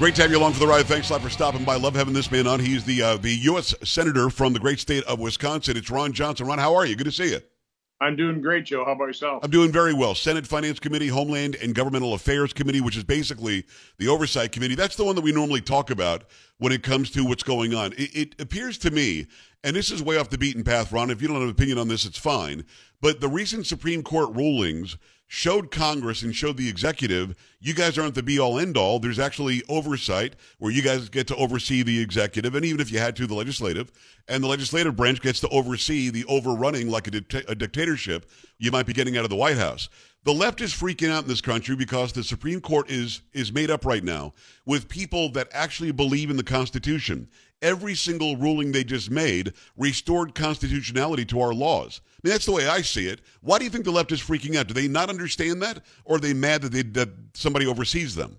Great 0.00 0.14
to 0.14 0.22
have 0.22 0.30
you 0.30 0.38
along 0.38 0.54
for 0.54 0.60
the 0.60 0.66
ride. 0.66 0.86
Thanks 0.86 1.10
a 1.10 1.12
lot 1.12 1.20
for 1.20 1.28
stopping 1.28 1.62
by. 1.62 1.76
Love 1.76 1.94
having 1.94 2.14
this 2.14 2.32
man 2.32 2.46
on. 2.46 2.58
He's 2.58 2.86
the 2.86 3.02
uh, 3.02 3.16
the 3.18 3.34
U.S. 3.42 3.74
senator 3.84 4.30
from 4.30 4.54
the 4.54 4.58
great 4.58 4.80
state 4.80 5.04
of 5.04 5.20
Wisconsin. 5.20 5.76
It's 5.76 5.90
Ron 5.90 6.14
Johnson. 6.14 6.46
Ron, 6.46 6.58
how 6.58 6.74
are 6.74 6.86
you? 6.86 6.96
Good 6.96 7.04
to 7.04 7.12
see 7.12 7.32
you. 7.32 7.40
I'm 8.00 8.16
doing 8.16 8.40
great, 8.40 8.64
Joe. 8.64 8.82
How 8.86 8.92
about 8.92 9.08
yourself? 9.08 9.44
I'm 9.44 9.50
doing 9.50 9.70
very 9.70 9.92
well. 9.92 10.14
Senate 10.14 10.46
Finance 10.46 10.80
Committee, 10.80 11.08
Homeland 11.08 11.56
and 11.56 11.74
Governmental 11.74 12.14
Affairs 12.14 12.54
Committee, 12.54 12.80
which 12.80 12.96
is 12.96 13.04
basically 13.04 13.66
the 13.98 14.08
oversight 14.08 14.52
committee. 14.52 14.74
That's 14.74 14.96
the 14.96 15.04
one 15.04 15.16
that 15.16 15.20
we 15.20 15.32
normally 15.32 15.60
talk 15.60 15.90
about 15.90 16.24
when 16.56 16.72
it 16.72 16.82
comes 16.82 17.10
to 17.10 17.22
what's 17.26 17.42
going 17.42 17.74
on. 17.74 17.92
It, 17.92 18.16
it 18.16 18.40
appears 18.40 18.78
to 18.78 18.90
me, 18.90 19.26
and 19.62 19.76
this 19.76 19.90
is 19.90 20.02
way 20.02 20.16
off 20.16 20.30
the 20.30 20.38
beaten 20.38 20.64
path, 20.64 20.92
Ron. 20.92 21.10
If 21.10 21.20
you 21.20 21.28
don't 21.28 21.36
have 21.36 21.44
an 21.44 21.50
opinion 21.50 21.76
on 21.76 21.88
this, 21.88 22.06
it's 22.06 22.16
fine. 22.16 22.64
But 23.02 23.20
the 23.20 23.28
recent 23.28 23.66
Supreme 23.66 24.02
Court 24.02 24.34
rulings 24.34 24.96
showed 25.32 25.70
Congress 25.70 26.22
and 26.22 26.34
showed 26.34 26.56
the 26.56 26.68
executive, 26.68 27.36
you 27.60 27.72
guys 27.72 27.96
aren't 27.96 28.16
the 28.16 28.22
be 28.22 28.40
all 28.40 28.58
end 28.58 28.76
all. 28.76 28.98
There's 28.98 29.20
actually 29.20 29.62
oversight 29.68 30.34
where 30.58 30.72
you 30.72 30.82
guys 30.82 31.08
get 31.08 31.28
to 31.28 31.36
oversee 31.36 31.84
the 31.84 32.00
executive, 32.00 32.56
and 32.56 32.64
even 32.64 32.80
if 32.80 32.90
you 32.90 32.98
had 32.98 33.14
to, 33.14 33.28
the 33.28 33.34
legislative, 33.36 33.92
and 34.26 34.42
the 34.42 34.48
legislative 34.48 34.96
branch 34.96 35.20
gets 35.20 35.38
to 35.40 35.48
oversee 35.50 36.10
the 36.10 36.24
overrunning 36.24 36.90
like 36.90 37.06
a, 37.06 37.22
a 37.46 37.54
dictatorship 37.54 38.28
you 38.58 38.72
might 38.72 38.86
be 38.86 38.92
getting 38.92 39.16
out 39.16 39.22
of 39.22 39.30
the 39.30 39.36
White 39.36 39.56
House. 39.56 39.88
The 40.22 40.34
left 40.34 40.60
is 40.60 40.72
freaking 40.72 41.10
out 41.10 41.22
in 41.22 41.28
this 41.28 41.40
country 41.40 41.74
because 41.74 42.12
the 42.12 42.22
Supreme 42.22 42.60
Court 42.60 42.90
is 42.90 43.22
is 43.32 43.52
made 43.52 43.70
up 43.70 43.86
right 43.86 44.04
now 44.04 44.34
with 44.66 44.86
people 44.86 45.30
that 45.32 45.48
actually 45.50 45.92
believe 45.92 46.28
in 46.28 46.36
the 46.36 46.42
Constitution. 46.42 47.26
Every 47.62 47.94
single 47.94 48.36
ruling 48.36 48.70
they 48.72 48.84
just 48.84 49.10
made 49.10 49.54
restored 49.78 50.34
constitutionality 50.34 51.24
to 51.26 51.40
our 51.40 51.54
laws. 51.54 52.02
I 52.06 52.20
mean, 52.22 52.32
that's 52.32 52.44
the 52.44 52.52
way 52.52 52.68
I 52.68 52.82
see 52.82 53.06
it. 53.06 53.22
Why 53.40 53.58
do 53.58 53.64
you 53.64 53.70
think 53.70 53.84
the 53.84 53.92
left 53.92 54.12
is 54.12 54.20
freaking 54.20 54.56
out? 54.56 54.66
Do 54.66 54.74
they 54.74 54.88
not 54.88 55.08
understand 55.08 55.62
that, 55.62 55.82
or 56.04 56.16
are 56.16 56.20
they 56.20 56.34
mad 56.34 56.62
that, 56.62 56.72
they, 56.72 56.82
that 56.82 57.08
somebody 57.32 57.66
oversees 57.66 58.14
them? 58.14 58.36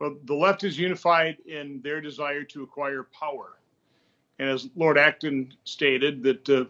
Well, 0.00 0.16
the 0.24 0.34
left 0.34 0.64
is 0.64 0.78
unified 0.78 1.36
in 1.46 1.80
their 1.82 2.00
desire 2.00 2.44
to 2.44 2.62
acquire 2.62 3.02
power, 3.02 3.58
and 4.38 4.48
as 4.48 4.68
Lord 4.76 4.96
Acton 4.96 5.52
stated, 5.64 6.22
that 6.22 6.48
uh, 6.48 6.64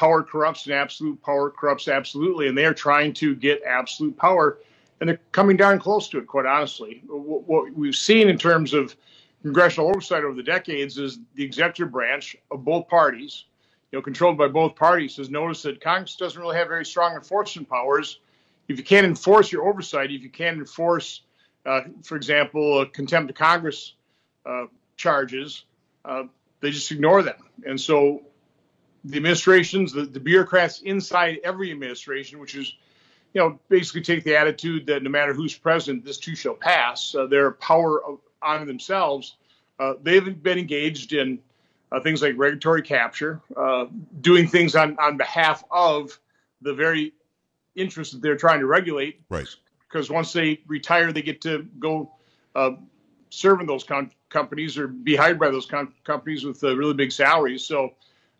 power 0.00 0.22
corrupts, 0.22 0.64
and 0.64 0.74
absolute 0.74 1.22
power 1.22 1.50
corrupts 1.50 1.86
absolutely, 1.86 2.48
and 2.48 2.56
they 2.56 2.64
are 2.64 2.72
trying 2.72 3.12
to 3.12 3.34
get 3.34 3.62
absolute 3.64 4.16
power, 4.16 4.58
and 4.98 5.10
they're 5.10 5.20
coming 5.30 5.58
down 5.58 5.78
close 5.78 6.08
to 6.08 6.16
it. 6.16 6.26
Quite 6.26 6.46
honestly, 6.46 7.02
what 7.06 7.70
we've 7.74 7.94
seen 7.94 8.30
in 8.30 8.38
terms 8.38 8.72
of 8.72 8.96
congressional 9.42 9.90
oversight 9.90 10.24
over 10.24 10.34
the 10.34 10.42
decades 10.42 10.96
is 10.96 11.18
the 11.34 11.44
executive 11.44 11.92
branch 11.92 12.34
of 12.50 12.64
both 12.64 12.88
parties 12.88 13.44
you 13.92 13.98
know, 13.98 14.02
controlled 14.02 14.38
by 14.38 14.48
both 14.48 14.74
parties, 14.74 15.16
has 15.16 15.28
noticed 15.28 15.64
that 15.64 15.82
Congress 15.82 16.16
doesn't 16.16 16.40
really 16.40 16.56
have 16.56 16.68
very 16.68 16.86
strong 16.86 17.14
enforcement 17.14 17.68
powers. 17.68 18.20
If 18.68 18.78
you 18.78 18.84
can't 18.84 19.04
enforce 19.04 19.52
your 19.52 19.68
oversight, 19.68 20.10
if 20.12 20.22
you 20.22 20.30
can't 20.30 20.58
enforce, 20.58 21.22
uh, 21.66 21.82
for 22.02 22.16
example, 22.16 22.86
contempt 22.86 23.30
of 23.30 23.36
Congress 23.36 23.94
uh, 24.46 24.66
charges, 24.96 25.64
uh, 26.06 26.22
they 26.60 26.70
just 26.70 26.90
ignore 26.90 27.22
them. 27.22 27.42
And 27.66 27.78
so 27.78 28.22
the 29.04 29.16
administrations, 29.16 29.92
the, 29.92 30.02
the 30.02 30.20
bureaucrats 30.20 30.80
inside 30.80 31.38
every 31.44 31.70
administration, 31.70 32.38
which 32.38 32.54
is, 32.54 32.74
you 33.32 33.40
know, 33.40 33.58
basically 33.68 34.02
take 34.02 34.24
the 34.24 34.36
attitude 34.36 34.86
that 34.86 35.02
no 35.02 35.10
matter 35.10 35.32
who's 35.32 35.56
president, 35.56 36.04
this 36.04 36.18
too 36.18 36.34
shall 36.34 36.54
pass. 36.54 37.14
Uh, 37.14 37.26
their 37.26 37.52
power 37.52 38.00
on 38.42 38.66
themselves. 38.66 39.36
Uh, 39.78 39.94
they've 40.02 40.42
been 40.42 40.58
engaged 40.58 41.12
in 41.12 41.38
uh, 41.92 42.00
things 42.00 42.22
like 42.22 42.34
regulatory 42.36 42.82
capture, 42.82 43.40
uh, 43.56 43.86
doing 44.20 44.46
things 44.46 44.74
on, 44.74 44.96
on 44.98 45.16
behalf 45.16 45.64
of 45.70 46.18
the 46.60 46.74
very 46.74 47.12
interests 47.74 48.12
that 48.12 48.22
they're 48.22 48.36
trying 48.36 48.60
to 48.60 48.66
regulate. 48.66 49.20
Right. 49.28 49.48
Because 49.88 50.10
once 50.10 50.32
they 50.32 50.60
retire, 50.66 51.12
they 51.12 51.22
get 51.22 51.40
to 51.42 51.66
go 51.78 52.12
uh, 52.54 52.72
serve 53.30 53.60
in 53.60 53.66
those 53.66 53.84
com- 53.84 54.10
companies 54.28 54.78
or 54.78 54.86
be 54.88 55.16
hired 55.16 55.38
by 55.38 55.50
those 55.50 55.66
com- 55.66 55.94
companies 56.04 56.44
with 56.44 56.62
uh, 56.62 56.76
really 56.76 56.94
big 56.94 57.12
salaries. 57.12 57.64
So 57.64 57.94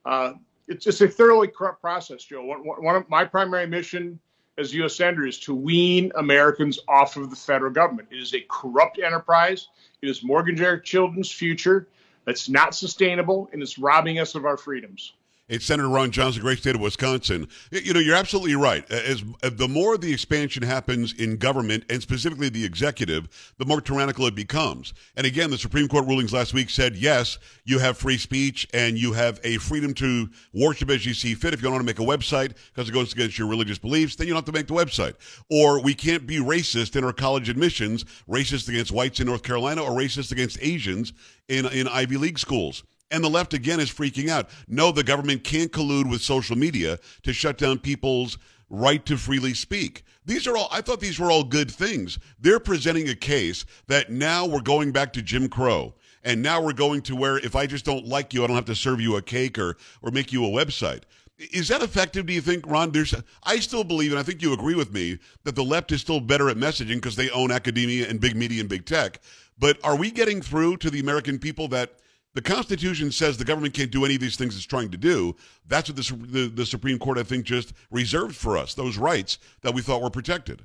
uh, 0.04 0.34
it's 0.70 1.00
a 1.00 1.08
thoroughly 1.08 1.48
corrupt 1.48 1.80
process, 1.80 2.22
Joe. 2.24 2.44
One, 2.44 2.60
one 2.60 2.96
of 2.96 3.08
my 3.10 3.24
primary 3.24 3.66
mission 3.66 4.18
as 4.56 4.72
U.S. 4.74 4.96
Senator 4.96 5.26
is 5.26 5.38
to 5.40 5.54
wean 5.54 6.12
Americans 6.16 6.78
off 6.88 7.16
of 7.16 7.30
the 7.30 7.36
federal 7.36 7.72
government. 7.72 8.08
It 8.10 8.18
is 8.18 8.34
a 8.34 8.44
corrupt 8.48 8.98
enterprise. 8.98 9.68
It 10.02 10.08
is 10.08 10.22
mortgaging 10.22 10.64
our 10.64 10.78
children's 10.78 11.30
future. 11.30 11.88
That's 12.24 12.48
not 12.48 12.74
sustainable, 12.74 13.48
and 13.52 13.62
it's 13.62 13.78
robbing 13.78 14.18
us 14.18 14.34
of 14.34 14.44
our 14.44 14.56
freedoms. 14.56 15.14
It's 15.50 15.66
Senator 15.66 15.88
Ron 15.88 16.12
Johnson, 16.12 16.42
great 16.42 16.58
state 16.58 16.76
of 16.76 16.80
Wisconsin. 16.80 17.48
You 17.72 17.92
know, 17.92 17.98
you're 17.98 18.14
absolutely 18.14 18.54
right. 18.54 18.88
As 18.88 19.24
the 19.42 19.66
more 19.66 19.98
the 19.98 20.12
expansion 20.12 20.62
happens 20.62 21.12
in 21.14 21.38
government 21.38 21.82
and 21.90 22.00
specifically 22.00 22.50
the 22.50 22.64
executive, 22.64 23.52
the 23.58 23.64
more 23.64 23.80
tyrannical 23.80 24.26
it 24.26 24.36
becomes. 24.36 24.94
And 25.16 25.26
again, 25.26 25.50
the 25.50 25.58
Supreme 25.58 25.88
Court 25.88 26.06
rulings 26.06 26.32
last 26.32 26.54
week 26.54 26.70
said 26.70 26.94
yes, 26.94 27.36
you 27.64 27.80
have 27.80 27.98
free 27.98 28.16
speech 28.16 28.68
and 28.72 28.96
you 28.96 29.12
have 29.12 29.40
a 29.42 29.56
freedom 29.56 29.92
to 29.94 30.28
worship 30.54 30.88
as 30.88 31.04
you 31.04 31.14
see 31.14 31.34
fit. 31.34 31.52
If 31.52 31.58
you 31.58 31.64
don't 31.64 31.72
want 31.72 31.82
to 31.82 31.84
make 31.84 31.98
a 31.98 32.16
website 32.16 32.52
because 32.72 32.88
it 32.88 32.92
goes 32.92 33.12
against 33.12 33.36
your 33.36 33.48
religious 33.48 33.78
beliefs, 33.78 34.14
then 34.14 34.28
you 34.28 34.34
don't 34.34 34.46
have 34.46 34.54
to 34.54 34.56
make 34.56 34.68
the 34.68 34.74
website. 34.74 35.14
Or 35.50 35.82
we 35.82 35.94
can't 35.94 36.28
be 36.28 36.38
racist 36.38 36.94
in 36.94 37.02
our 37.02 37.12
college 37.12 37.48
admissions, 37.48 38.04
racist 38.28 38.68
against 38.68 38.92
whites 38.92 39.18
in 39.18 39.26
North 39.26 39.42
Carolina 39.42 39.82
or 39.82 39.90
racist 39.90 40.30
against 40.30 40.58
Asians 40.62 41.12
in 41.48 41.66
in 41.66 41.88
Ivy 41.88 42.18
League 42.18 42.38
schools. 42.38 42.84
And 43.10 43.24
the 43.24 43.30
left 43.30 43.54
again 43.54 43.80
is 43.80 43.90
freaking 43.90 44.28
out. 44.28 44.48
No, 44.68 44.92
the 44.92 45.02
government 45.02 45.44
can't 45.44 45.72
collude 45.72 46.08
with 46.08 46.22
social 46.22 46.56
media 46.56 46.98
to 47.22 47.32
shut 47.32 47.58
down 47.58 47.78
people's 47.78 48.38
right 48.68 49.04
to 49.06 49.16
freely 49.16 49.52
speak. 49.52 50.04
These 50.24 50.46
are 50.46 50.56
all, 50.56 50.68
I 50.70 50.80
thought 50.80 51.00
these 51.00 51.18
were 51.18 51.30
all 51.30 51.42
good 51.42 51.70
things. 51.70 52.18
They're 52.38 52.60
presenting 52.60 53.08
a 53.08 53.16
case 53.16 53.64
that 53.88 54.10
now 54.10 54.46
we're 54.46 54.60
going 54.60 54.92
back 54.92 55.12
to 55.14 55.22
Jim 55.22 55.48
Crow. 55.48 55.94
And 56.22 56.42
now 56.42 56.62
we're 56.62 56.74
going 56.74 57.02
to 57.02 57.16
where 57.16 57.38
if 57.38 57.56
I 57.56 57.66
just 57.66 57.84
don't 57.84 58.06
like 58.06 58.34
you, 58.34 58.44
I 58.44 58.46
don't 58.46 58.56
have 58.56 58.66
to 58.66 58.76
serve 58.76 59.00
you 59.00 59.16
a 59.16 59.22
cake 59.22 59.58
or, 59.58 59.76
or 60.02 60.10
make 60.10 60.32
you 60.32 60.44
a 60.44 60.48
website. 60.48 61.02
Is 61.38 61.68
that 61.68 61.82
effective, 61.82 62.26
do 62.26 62.34
you 62.34 62.42
think, 62.42 62.66
Ron? 62.66 62.92
There's, 62.92 63.14
I 63.42 63.58
still 63.60 63.82
believe, 63.82 64.12
and 64.12 64.20
I 64.20 64.22
think 64.22 64.42
you 64.42 64.52
agree 64.52 64.74
with 64.74 64.92
me, 64.92 65.18
that 65.44 65.56
the 65.56 65.64
left 65.64 65.90
is 65.90 66.02
still 66.02 66.20
better 66.20 66.50
at 66.50 66.58
messaging 66.58 66.96
because 66.96 67.16
they 67.16 67.30
own 67.30 67.50
academia 67.50 68.06
and 68.06 68.20
big 68.20 68.36
media 68.36 68.60
and 68.60 68.68
big 68.68 68.84
tech. 68.84 69.20
But 69.58 69.78
are 69.82 69.96
we 69.96 70.10
getting 70.10 70.42
through 70.42 70.76
to 70.78 70.90
the 70.90 71.00
American 71.00 71.38
people 71.38 71.66
that 71.68 71.94
the 72.34 72.42
Constitution 72.42 73.10
says 73.10 73.36
the 73.36 73.44
government 73.44 73.74
can't 73.74 73.90
do 73.90 74.04
any 74.04 74.14
of 74.14 74.20
these 74.20 74.36
things 74.36 74.56
it's 74.56 74.64
trying 74.64 74.90
to 74.90 74.96
do. 74.96 75.34
That's 75.66 75.88
what 75.88 75.96
the, 75.96 76.26
the, 76.26 76.48
the, 76.48 76.66
Supreme 76.66 76.98
Court, 76.98 77.18
I 77.18 77.22
think, 77.22 77.44
just 77.44 77.72
reserved 77.90 78.36
for 78.36 78.56
us, 78.56 78.74
those 78.74 78.98
rights 78.98 79.38
that 79.62 79.74
we 79.74 79.82
thought 79.82 80.02
were 80.02 80.10
protected. 80.10 80.64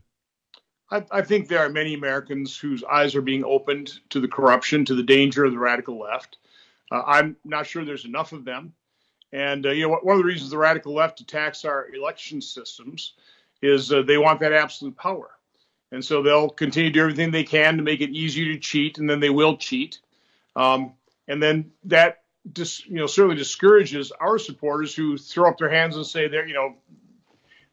I, 0.92 1.04
I, 1.10 1.22
think 1.24 1.48
there 1.48 1.66
are 1.66 1.70
many 1.70 1.96
Americans 1.96 2.58
whose 2.58 2.84
eyes 2.84 3.16
are 3.16 3.22
being 3.22 3.44
opened 3.44 4.00
to 4.10 4.20
the 4.20 4.28
corruption, 4.28 4.86
to 4.86 4.94
the 4.94 5.04
danger 5.04 5.44
of 5.44 5.52
the 5.52 5.60
radical 5.60 6.00
left. 6.00 6.38
Uh, 6.92 7.02
I'm 7.06 7.36
not 7.44 7.66
sure 7.66 7.84
there's 7.84 8.06
enough 8.06 8.32
of 8.32 8.46
them. 8.46 8.74
And, 9.34 9.66
uh, 9.66 9.72
you 9.72 9.88
know, 9.88 9.96
one 9.96 10.16
of 10.16 10.20
the 10.20 10.28
reasons 10.28 10.52
the 10.52 10.58
radical 10.58 10.94
left 10.94 11.20
attacks 11.20 11.66
our 11.66 11.94
election 11.94 12.42
systems 12.42 13.14
is 13.64 13.92
uh, 13.92 14.04
they 14.04 14.20
want 14.20 14.40
that 14.42 14.54
absolute 14.54 14.96
power. 14.96 15.32
And 15.92 16.06
so 16.06 16.22
they'll 16.22 16.50
continue 16.50 16.90
to 16.90 16.94
do 16.94 17.02
everything 17.02 17.32
they 17.32 17.44
can 17.44 17.78
to 17.78 17.84
make 17.84 18.02
it 18.02 18.12
easier 18.12 18.54
to 18.54 18.60
cheat, 18.60 19.00
and 19.00 19.10
then 19.10 19.20
they 19.20 19.30
will 19.30 19.58
cheat. 19.58 20.00
Um, 20.56 20.94
and 21.28 21.42
then 21.42 21.72
that 21.86 22.24
dis, 22.52 22.86
you 22.86 22.96
know 22.96 23.08
certainly 23.08 23.36
discourages 23.36 24.12
our 24.12 24.38
supporters 24.38 24.94
who 24.96 25.18
throw 25.18 25.50
up 25.50 25.58
their 25.58 25.70
hands 25.70 25.96
and 25.96 26.06
say 26.06 26.28
they're 26.28 26.48
you 26.48 26.54
know 26.54 26.76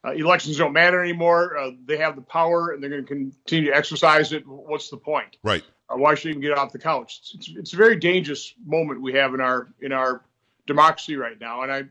uh, 0.05 0.13
elections 0.13 0.57
don't 0.57 0.73
matter 0.73 1.03
anymore. 1.03 1.57
Uh, 1.57 1.71
they 1.85 1.97
have 1.97 2.17
the 2.17 2.23
power 2.23 2.71
and 2.71 2.83
they're 2.83 2.91
going 2.91 3.05
to 3.05 3.09
continue 3.09 3.71
to 3.71 3.77
exercise 3.77 4.33
it. 4.33 4.47
What's 4.47 4.91
the 4.91 4.97
point? 4.97 5.37
Right. 5.43 5.63
Uh, 5.89 5.97
why 5.97 6.15
should 6.15 6.25
you 6.25 6.31
even 6.31 6.43
get 6.43 6.59
off 6.59 6.73
the 6.73 6.79
couch? 6.79 7.21
It's, 7.21 7.35
it's, 7.35 7.59
it's, 7.59 7.73
a 7.73 7.77
very 7.77 7.97
dangerous 7.97 8.53
moment 8.65 9.01
we 9.01 9.13
have 9.15 9.35
in 9.35 9.41
our 9.41 9.69
in 9.81 9.93
our 9.93 10.25
democracy 10.67 11.17
right 11.17 11.39
now. 11.41 11.63
And 11.63 11.73
I 11.73 11.85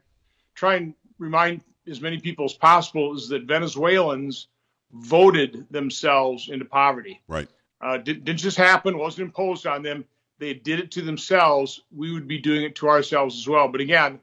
try 0.55 0.75
and 0.75 0.93
remind 1.19 1.61
as 1.87 2.01
many 2.01 2.19
people 2.19 2.45
as 2.45 2.53
possible 2.53 3.15
is 3.15 3.29
that 3.29 3.43
Venezuelans 3.43 4.47
voted 4.91 5.67
themselves 5.71 6.49
into 6.49 6.65
poverty. 6.65 7.21
Right. 7.27 7.47
Uh, 7.79 7.97
did, 7.97 8.25
didn't 8.25 8.39
just 8.39 8.57
happen, 8.57 8.97
wasn't 8.97 9.27
imposed 9.27 9.65
on 9.65 9.81
them. 9.81 10.05
They 10.41 10.55
did 10.55 10.79
it 10.79 10.89
to 10.93 11.03
themselves. 11.03 11.81
We 11.95 12.11
would 12.11 12.27
be 12.27 12.39
doing 12.39 12.63
it 12.63 12.73
to 12.77 12.89
ourselves 12.89 13.37
as 13.37 13.47
well. 13.47 13.67
But 13.67 13.79
again, 13.79 14.19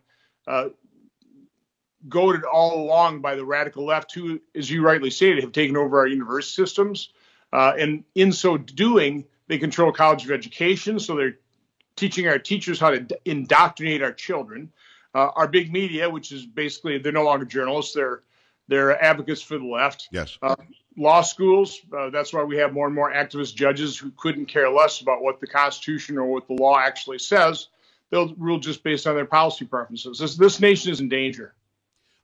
uh, 0.48 0.70
goaded 2.08 2.42
all 2.42 2.82
along 2.82 3.20
by 3.20 3.36
the 3.36 3.44
radical 3.44 3.86
left, 3.86 4.12
who, 4.12 4.40
as 4.52 4.68
you 4.68 4.82
rightly 4.82 5.10
stated, 5.10 5.44
have 5.44 5.52
taken 5.52 5.76
over 5.76 6.00
our 6.00 6.08
university 6.08 6.60
systems. 6.60 7.10
Uh, 7.52 7.74
and 7.78 8.02
in 8.16 8.32
so 8.32 8.56
doing, 8.56 9.26
they 9.46 9.58
control 9.58 9.92
college 9.92 10.24
of 10.24 10.32
education. 10.32 10.98
So 10.98 11.14
they're 11.14 11.38
teaching 11.94 12.26
our 12.26 12.40
teachers 12.40 12.80
how 12.80 12.90
to 12.90 13.06
indoctrinate 13.24 14.02
our 14.02 14.12
children. 14.12 14.72
Uh, 15.14 15.30
our 15.36 15.46
big 15.46 15.72
media, 15.72 16.10
which 16.10 16.32
is 16.32 16.44
basically 16.44 16.98
they're 16.98 17.12
no 17.12 17.22
longer 17.22 17.44
journalists, 17.44 17.94
they're 17.94 18.22
they're 18.68 19.02
advocates 19.02 19.42
for 19.42 19.58
the 19.58 19.64
left. 19.64 20.08
Yes. 20.12 20.38
Uh, 20.40 20.54
law 20.96 21.22
schools. 21.22 21.80
Uh, 21.96 22.10
that's 22.10 22.32
why 22.32 22.42
we 22.42 22.56
have 22.58 22.72
more 22.72 22.86
and 22.86 22.94
more 22.94 23.12
activist 23.12 23.54
judges 23.54 23.96
who 23.96 24.12
couldn't 24.16 24.46
care 24.46 24.70
less 24.70 25.00
about 25.00 25.22
what 25.22 25.40
the 25.40 25.46
Constitution 25.46 26.18
or 26.18 26.26
what 26.26 26.46
the 26.46 26.54
law 26.54 26.78
actually 26.78 27.18
says. 27.18 27.68
They'll 28.10 28.34
rule 28.34 28.58
just 28.58 28.82
based 28.82 29.06
on 29.06 29.14
their 29.14 29.26
policy 29.26 29.64
preferences. 29.64 30.18
This, 30.18 30.36
this 30.36 30.60
nation 30.60 30.92
is 30.92 31.00
in 31.00 31.08
danger. 31.08 31.54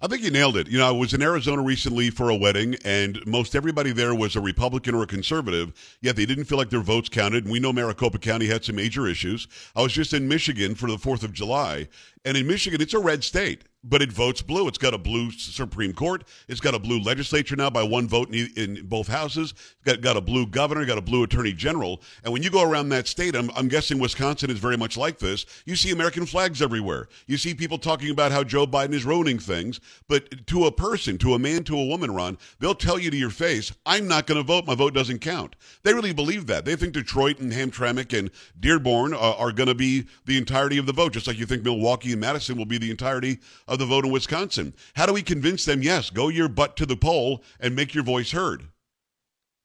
I 0.00 0.06
think 0.06 0.22
you 0.22 0.30
nailed 0.30 0.56
it. 0.56 0.68
You 0.68 0.78
know, 0.78 0.88
I 0.88 0.90
was 0.90 1.14
in 1.14 1.22
Arizona 1.22 1.62
recently 1.62 2.10
for 2.10 2.28
a 2.28 2.34
wedding, 2.36 2.76
and 2.84 3.24
most 3.26 3.54
everybody 3.54 3.90
there 3.92 4.14
was 4.14 4.36
a 4.36 4.40
Republican 4.40 4.94
or 4.94 5.04
a 5.04 5.06
conservative, 5.06 5.72
yet 6.02 6.14
they 6.16 6.26
didn't 6.26 6.44
feel 6.44 6.58
like 6.58 6.68
their 6.68 6.80
votes 6.80 7.08
counted. 7.08 7.44
And 7.44 7.52
we 7.52 7.60
know 7.60 7.72
Maricopa 7.72 8.18
County 8.18 8.46
had 8.46 8.64
some 8.64 8.76
major 8.76 9.06
issues. 9.06 9.48
I 9.74 9.82
was 9.82 9.92
just 9.92 10.12
in 10.12 10.28
Michigan 10.28 10.74
for 10.74 10.90
the 10.90 10.96
4th 10.96 11.22
of 11.22 11.32
July, 11.32 11.88
and 12.24 12.36
in 12.36 12.46
Michigan, 12.46 12.80
it's 12.80 12.94
a 12.94 12.98
red 12.98 13.24
state 13.24 13.64
but 13.84 14.02
it 14.02 14.10
votes 14.10 14.40
blue. 14.42 14.66
It's 14.66 14.78
got 14.78 14.94
a 14.94 14.98
blue 14.98 15.30
Supreme 15.30 15.92
Court. 15.92 16.24
It's 16.48 16.60
got 16.60 16.74
a 16.74 16.78
blue 16.78 17.00
legislature 17.00 17.54
now 17.54 17.70
by 17.70 17.82
one 17.82 18.08
vote 18.08 18.34
in, 18.34 18.48
in 18.56 18.86
both 18.86 19.08
houses. 19.08 19.52
It's 19.52 19.84
got, 19.84 20.00
got 20.00 20.16
a 20.16 20.20
blue 20.20 20.46
governor, 20.46 20.84
got 20.86 20.98
a 20.98 21.02
blue 21.02 21.22
attorney 21.22 21.52
general. 21.52 22.00
And 22.24 22.32
when 22.32 22.42
you 22.42 22.50
go 22.50 22.62
around 22.62 22.88
that 22.88 23.06
state, 23.06 23.36
I'm, 23.36 23.50
I'm 23.54 23.68
guessing 23.68 23.98
Wisconsin 23.98 24.50
is 24.50 24.58
very 24.58 24.78
much 24.78 24.96
like 24.96 25.18
this. 25.18 25.44
You 25.66 25.76
see 25.76 25.90
American 25.90 26.24
flags 26.24 26.62
everywhere. 26.62 27.08
You 27.26 27.36
see 27.36 27.54
people 27.54 27.78
talking 27.78 28.10
about 28.10 28.32
how 28.32 28.42
Joe 28.42 28.66
Biden 28.66 28.94
is 28.94 29.04
ruining 29.04 29.38
things. 29.38 29.80
But 30.08 30.46
to 30.46 30.64
a 30.64 30.72
person, 30.72 31.18
to 31.18 31.34
a 31.34 31.38
man, 31.38 31.62
to 31.64 31.78
a 31.78 31.84
woman, 31.84 32.14
Ron, 32.14 32.38
they'll 32.60 32.74
tell 32.74 32.98
you 32.98 33.10
to 33.10 33.16
your 33.16 33.30
face, 33.30 33.70
I'm 33.84 34.08
not 34.08 34.26
going 34.26 34.40
to 34.40 34.46
vote. 34.46 34.66
My 34.66 34.74
vote 34.74 34.94
doesn't 34.94 35.18
count. 35.18 35.56
They 35.82 35.92
really 35.92 36.14
believe 36.14 36.46
that. 36.46 36.64
They 36.64 36.76
think 36.76 36.94
Detroit 36.94 37.38
and 37.38 37.52
Hamtramck 37.52 38.18
and 38.18 38.30
Dearborn 38.58 39.12
uh, 39.12 39.18
are, 39.18 39.34
are 39.34 39.52
going 39.52 39.68
to 39.68 39.74
be 39.74 40.06
the 40.24 40.38
entirety 40.38 40.78
of 40.78 40.86
the 40.86 40.92
vote, 40.92 41.12
just 41.12 41.26
like 41.26 41.38
you 41.38 41.44
think 41.44 41.62
Milwaukee 41.62 42.13
and 42.14 42.20
Madison 42.20 42.56
will 42.56 42.64
be 42.64 42.78
the 42.78 42.90
entirety 42.90 43.40
of 43.68 43.78
the 43.78 43.86
vote 43.86 44.06
in 44.06 44.10
Wisconsin. 44.10 44.72
How 44.94 45.04
do 45.04 45.12
we 45.12 45.22
convince 45.22 45.64
them, 45.64 45.82
yes, 45.82 46.08
go 46.08 46.28
your 46.28 46.48
butt 46.48 46.76
to 46.78 46.86
the 46.86 46.96
poll 46.96 47.44
and 47.60 47.76
make 47.76 47.94
your 47.94 48.04
voice 48.04 48.32
heard? 48.32 48.64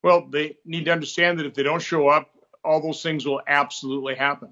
Well, 0.03 0.27
they 0.29 0.57
need 0.65 0.85
to 0.85 0.91
understand 0.91 1.39
that 1.39 1.45
if 1.45 1.53
they 1.53 1.63
don't 1.63 1.81
show 1.81 2.07
up, 2.09 2.29
all 2.63 2.81
those 2.81 3.01
things 3.01 3.25
will 3.25 3.41
absolutely 3.47 4.15
happen. 4.15 4.49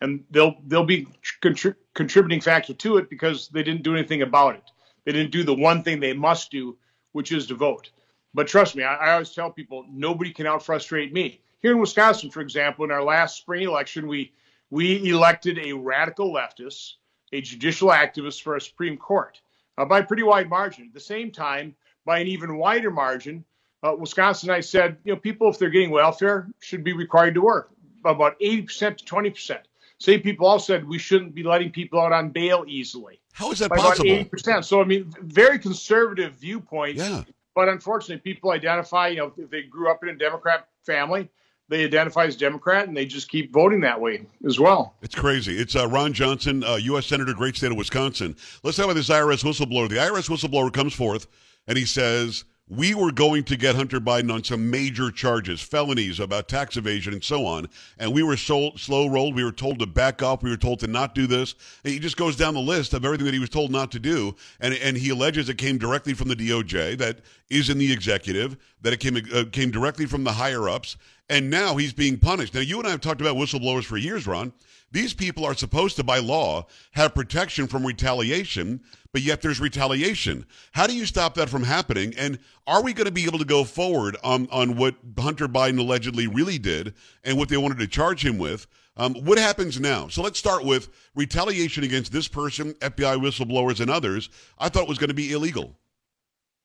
And 0.00 0.24
they'll 0.30 0.54
they'll 0.64 0.84
be 0.84 1.08
contri- 1.42 1.74
contributing 1.94 2.40
factor 2.40 2.74
to 2.74 2.98
it 2.98 3.10
because 3.10 3.48
they 3.48 3.64
didn't 3.64 3.82
do 3.82 3.96
anything 3.96 4.22
about 4.22 4.54
it. 4.54 4.70
They 5.04 5.12
didn't 5.12 5.32
do 5.32 5.42
the 5.42 5.54
one 5.54 5.82
thing 5.82 5.98
they 5.98 6.12
must 6.12 6.50
do, 6.52 6.76
which 7.12 7.32
is 7.32 7.48
to 7.48 7.54
vote. 7.54 7.90
But 8.34 8.46
trust 8.46 8.76
me, 8.76 8.84
I, 8.84 8.94
I 8.94 9.12
always 9.12 9.30
tell 9.30 9.50
people 9.50 9.84
nobody 9.90 10.32
can 10.32 10.46
out 10.46 10.64
frustrate 10.64 11.12
me. 11.12 11.40
Here 11.60 11.72
in 11.72 11.80
Wisconsin, 11.80 12.30
for 12.30 12.40
example, 12.40 12.84
in 12.84 12.92
our 12.92 13.02
last 13.02 13.38
spring 13.38 13.62
election, 13.62 14.06
we 14.06 14.32
we 14.70 15.08
elected 15.08 15.58
a 15.58 15.72
radical 15.72 16.32
leftist 16.32 16.94
a 17.32 17.40
judicial 17.40 17.88
activist 17.88 18.42
for 18.42 18.56
a 18.56 18.60
Supreme 18.60 18.96
Court 18.96 19.40
uh, 19.76 19.84
by 19.84 20.00
a 20.00 20.04
pretty 20.04 20.22
wide 20.22 20.48
margin. 20.48 20.86
At 20.86 20.94
the 20.94 21.00
same 21.00 21.30
time, 21.30 21.74
by 22.04 22.18
an 22.18 22.26
even 22.26 22.56
wider 22.56 22.90
margin, 22.90 23.44
uh, 23.82 23.94
Wisconsin, 23.96 24.50
I 24.50 24.60
said, 24.60 24.96
you 25.04 25.12
know, 25.12 25.20
people, 25.20 25.48
if 25.48 25.58
they're 25.58 25.70
getting 25.70 25.90
welfare, 25.90 26.48
should 26.60 26.82
be 26.82 26.92
required 26.92 27.34
to 27.34 27.42
work 27.42 27.70
about 28.04 28.38
80% 28.40 28.98
to 28.98 29.04
20%. 29.04 29.58
Same 29.98 30.20
people 30.20 30.46
all 30.46 30.58
said 30.58 30.86
we 30.86 30.98
shouldn't 30.98 31.34
be 31.34 31.42
letting 31.42 31.70
people 31.70 32.00
out 32.00 32.12
on 32.12 32.30
bail 32.30 32.64
easily. 32.68 33.20
How 33.32 33.50
is 33.50 33.58
that 33.58 33.70
possible? 33.70 34.12
About 34.12 34.30
80%. 34.30 34.64
So, 34.64 34.80
I 34.80 34.84
mean, 34.84 35.12
very 35.20 35.58
conservative 35.58 36.34
viewpoint. 36.34 36.96
Yeah. 36.96 37.24
But 37.54 37.68
unfortunately, 37.68 38.18
people 38.18 38.52
identify, 38.52 39.08
you 39.08 39.16
know, 39.16 39.32
if 39.36 39.50
they 39.50 39.62
grew 39.62 39.90
up 39.90 40.04
in 40.04 40.10
a 40.10 40.14
Democrat 40.14 40.68
family, 40.84 41.28
they 41.68 41.84
identify 41.84 42.24
as 42.24 42.36
Democrat 42.36 42.88
and 42.88 42.96
they 42.96 43.06
just 43.06 43.28
keep 43.28 43.52
voting 43.52 43.80
that 43.80 44.00
way 44.00 44.26
as 44.46 44.58
well. 44.58 44.94
It's 45.02 45.14
crazy. 45.14 45.58
It's 45.58 45.76
uh, 45.76 45.86
Ron 45.88 46.12
Johnson, 46.12 46.64
uh, 46.64 46.76
U.S. 46.76 47.06
Senator, 47.06 47.34
great 47.34 47.56
state 47.56 47.70
of 47.70 47.76
Wisconsin. 47.76 48.36
Let's 48.62 48.76
talk 48.76 48.84
about 48.84 48.96
this 48.96 49.10
IRS 49.10 49.44
whistleblower. 49.44 49.88
The 49.88 49.96
IRS 49.96 50.28
whistleblower 50.28 50.72
comes 50.72 50.94
forth 50.94 51.26
and 51.66 51.76
he 51.76 51.84
says, 51.84 52.44
we 52.70 52.94
were 52.94 53.12
going 53.12 53.44
to 53.44 53.56
get 53.56 53.74
Hunter 53.74 53.98
Biden 53.98 54.32
on 54.32 54.44
some 54.44 54.70
major 54.70 55.10
charges, 55.10 55.62
felonies 55.62 56.20
about 56.20 56.48
tax 56.48 56.76
evasion 56.76 57.14
and 57.14 57.24
so 57.24 57.46
on. 57.46 57.68
And 57.98 58.12
we 58.12 58.22
were 58.22 58.36
so, 58.36 58.72
slow 58.76 59.06
rolled. 59.06 59.34
We 59.34 59.44
were 59.44 59.52
told 59.52 59.78
to 59.78 59.86
back 59.86 60.22
off. 60.22 60.42
We 60.42 60.50
were 60.50 60.56
told 60.56 60.80
to 60.80 60.86
not 60.86 61.14
do 61.14 61.26
this. 61.26 61.54
And 61.84 61.92
he 61.92 61.98
just 61.98 62.18
goes 62.18 62.36
down 62.36 62.54
the 62.54 62.60
list 62.60 62.92
of 62.92 63.04
everything 63.04 63.24
that 63.24 63.32
he 63.32 63.40
was 63.40 63.48
told 63.48 63.70
not 63.70 63.90
to 63.92 63.98
do. 63.98 64.34
And, 64.60 64.74
and 64.74 64.96
he 64.96 65.10
alleges 65.10 65.48
it 65.48 65.56
came 65.56 65.78
directly 65.78 66.12
from 66.12 66.28
the 66.28 66.36
DOJ, 66.36 66.98
that 66.98 67.20
is 67.48 67.70
in 67.70 67.78
the 67.78 67.90
executive, 67.90 68.58
that 68.82 68.92
it 68.92 69.00
came, 69.00 69.16
uh, 69.16 69.44
came 69.50 69.70
directly 69.70 70.04
from 70.04 70.24
the 70.24 70.32
higher 70.32 70.68
ups. 70.68 70.98
And 71.30 71.50
now 71.50 71.76
he's 71.76 71.92
being 71.92 72.18
punished. 72.18 72.54
Now, 72.54 72.60
you 72.60 72.78
and 72.78 72.86
I 72.88 72.90
have 72.90 73.02
talked 73.02 73.20
about 73.20 73.36
whistleblowers 73.36 73.84
for 73.84 73.98
years, 73.98 74.26
Ron. 74.26 74.52
These 74.90 75.12
people 75.12 75.44
are 75.44 75.54
supposed 75.54 75.96
to, 75.96 76.04
by 76.04 76.18
law, 76.18 76.66
have 76.92 77.14
protection 77.14 77.66
from 77.66 77.86
retaliation, 77.86 78.80
but 79.12 79.20
yet 79.20 79.42
there's 79.42 79.60
retaliation. 79.60 80.46
How 80.72 80.86
do 80.86 80.96
you 80.96 81.04
stop 81.04 81.34
that 81.34 81.50
from 81.50 81.64
happening? 81.64 82.14
And 82.16 82.38
are 82.66 82.82
we 82.82 82.94
going 82.94 83.04
to 83.04 83.12
be 83.12 83.26
able 83.26 83.38
to 83.38 83.44
go 83.44 83.64
forward 83.64 84.16
on, 84.24 84.48
on 84.50 84.76
what 84.76 84.94
Hunter 85.18 85.46
Biden 85.46 85.78
allegedly 85.78 86.26
really 86.26 86.58
did 86.58 86.94
and 87.22 87.36
what 87.36 87.50
they 87.50 87.58
wanted 87.58 87.78
to 87.80 87.86
charge 87.86 88.24
him 88.24 88.38
with? 88.38 88.66
Um, 88.96 89.14
what 89.14 89.36
happens 89.36 89.78
now? 89.78 90.08
So 90.08 90.22
let's 90.22 90.38
start 90.38 90.64
with 90.64 90.88
retaliation 91.14 91.84
against 91.84 92.10
this 92.10 92.26
person, 92.26 92.72
FBI 92.74 93.20
whistleblowers, 93.20 93.80
and 93.80 93.90
others. 93.90 94.30
I 94.58 94.70
thought 94.70 94.84
it 94.84 94.88
was 94.88 94.98
going 94.98 95.08
to 95.08 95.14
be 95.14 95.32
illegal. 95.32 95.76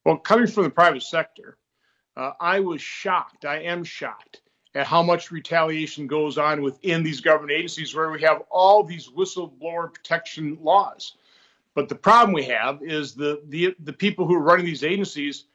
Well, 0.06 0.18
coming 0.18 0.48
from 0.48 0.64
the 0.64 0.70
private 0.70 1.04
sector, 1.04 1.58
uh, 2.16 2.32
I 2.40 2.62
was 2.62 2.82
shocked. 2.82 3.44
I 3.44 3.60
am 3.64 3.84
shocked 3.84 4.43
at 4.76 4.88
how 4.88 5.04
much 5.04 5.32
retaliation 5.32 6.08
goes 6.08 6.38
on 6.38 6.62
within 6.62 7.04
these 7.04 7.22
government 7.22 7.52
agencies 7.52 7.94
where 7.94 8.10
we 8.10 8.22
have 8.22 8.42
all 8.50 8.84
these 8.84 9.10
whistleblower 9.10 9.94
protection 9.94 10.58
laws. 10.62 11.16
But 11.76 11.90
the 11.90 11.96
problem 11.96 12.34
we 12.34 12.44
have 12.46 12.82
is 12.82 13.14
the 13.14 13.42
the, 13.48 13.76
the 13.84 13.94
people 13.94 14.26
who 14.26 14.36
are 14.36 14.42
running 14.42 14.66
these 14.66 14.84
agencies, 14.84 15.46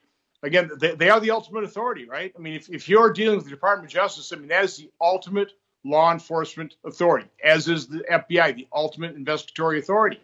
again, 0.42 0.70
they, 0.78 0.94
they 0.94 1.10
are 1.10 1.20
the 1.20 1.30
ultimate 1.30 1.64
authority, 1.64 2.08
right? 2.08 2.32
I 2.36 2.40
mean, 2.40 2.54
if, 2.54 2.68
if 2.68 2.88
you're 2.88 3.12
dealing 3.12 3.36
with 3.36 3.44
the 3.44 3.50
Department 3.50 3.88
of 3.88 3.94
Justice, 3.94 4.32
I 4.32 4.36
mean, 4.36 4.48
that 4.48 4.64
is 4.64 4.76
the 4.76 4.90
ultimate 5.00 5.52
law 5.84 6.12
enforcement 6.12 6.74
authority, 6.84 7.28
as 7.42 7.68
is 7.68 7.86
the 7.86 8.04
FBI, 8.10 8.56
the 8.56 8.68
ultimate 8.72 9.16
investigatory 9.16 9.78
authority. 9.78 10.20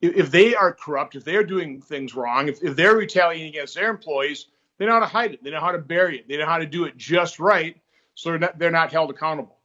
If, 0.00 0.14
if 0.14 0.30
they 0.30 0.54
are 0.54 0.72
corrupt, 0.72 1.14
if 1.14 1.24
they're 1.24 1.44
doing 1.44 1.80
things 1.80 2.14
wrong, 2.14 2.48
if, 2.48 2.62
if 2.62 2.76
they're 2.76 2.96
retaliating 2.96 3.48
against 3.48 3.74
their 3.74 3.90
employees, 3.90 4.46
they 4.76 4.86
know 4.86 4.92
how 4.92 5.00
to 5.00 5.06
hide 5.06 5.32
it. 5.32 5.44
They 5.44 5.50
know 5.50 5.60
how 5.60 5.72
to 5.72 5.78
bury 5.78 6.18
it. 6.18 6.28
They 6.28 6.36
know 6.36 6.46
how 6.46 6.58
to 6.58 6.66
do 6.66 6.84
it 6.84 6.96
just 6.96 7.38
right 7.38 7.76
so 8.14 8.30
they're 8.30 8.38
not, 8.38 8.58
they're 8.58 8.70
not 8.70 8.92
held 8.92 9.10
accountable. 9.10 9.56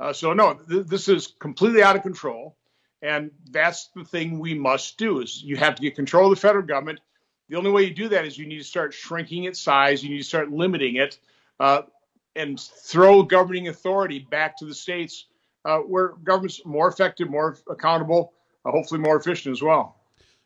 Uh, 0.00 0.12
so 0.12 0.32
no, 0.32 0.54
th- 0.54 0.86
this 0.86 1.08
is 1.08 1.34
completely 1.38 1.82
out 1.82 1.96
of 1.96 2.02
control, 2.02 2.56
and 3.02 3.30
that's 3.50 3.90
the 3.94 4.04
thing 4.04 4.38
we 4.38 4.54
must 4.54 4.96
do. 4.98 5.20
Is 5.20 5.42
you 5.42 5.56
have 5.56 5.74
to 5.74 5.82
get 5.82 5.96
control 5.96 6.30
of 6.30 6.36
the 6.36 6.40
federal 6.40 6.64
government. 6.64 7.00
The 7.48 7.56
only 7.56 7.70
way 7.70 7.84
you 7.84 7.94
do 7.94 8.08
that 8.08 8.24
is 8.24 8.38
you 8.38 8.46
need 8.46 8.58
to 8.58 8.64
start 8.64 8.94
shrinking 8.94 9.44
its 9.44 9.58
size. 9.58 10.02
You 10.02 10.10
need 10.10 10.18
to 10.18 10.24
start 10.24 10.50
limiting 10.50 10.96
it, 10.96 11.18
uh, 11.58 11.82
and 12.36 12.60
throw 12.60 13.22
governing 13.22 13.68
authority 13.68 14.20
back 14.30 14.56
to 14.58 14.66
the 14.66 14.74
states, 14.74 15.26
uh, 15.64 15.78
where 15.78 16.14
government's 16.22 16.64
more 16.64 16.88
effective, 16.88 17.28
more 17.28 17.58
accountable, 17.68 18.32
uh, 18.64 18.70
hopefully 18.70 19.00
more 19.00 19.16
efficient 19.16 19.52
as 19.52 19.62
well. 19.62 19.96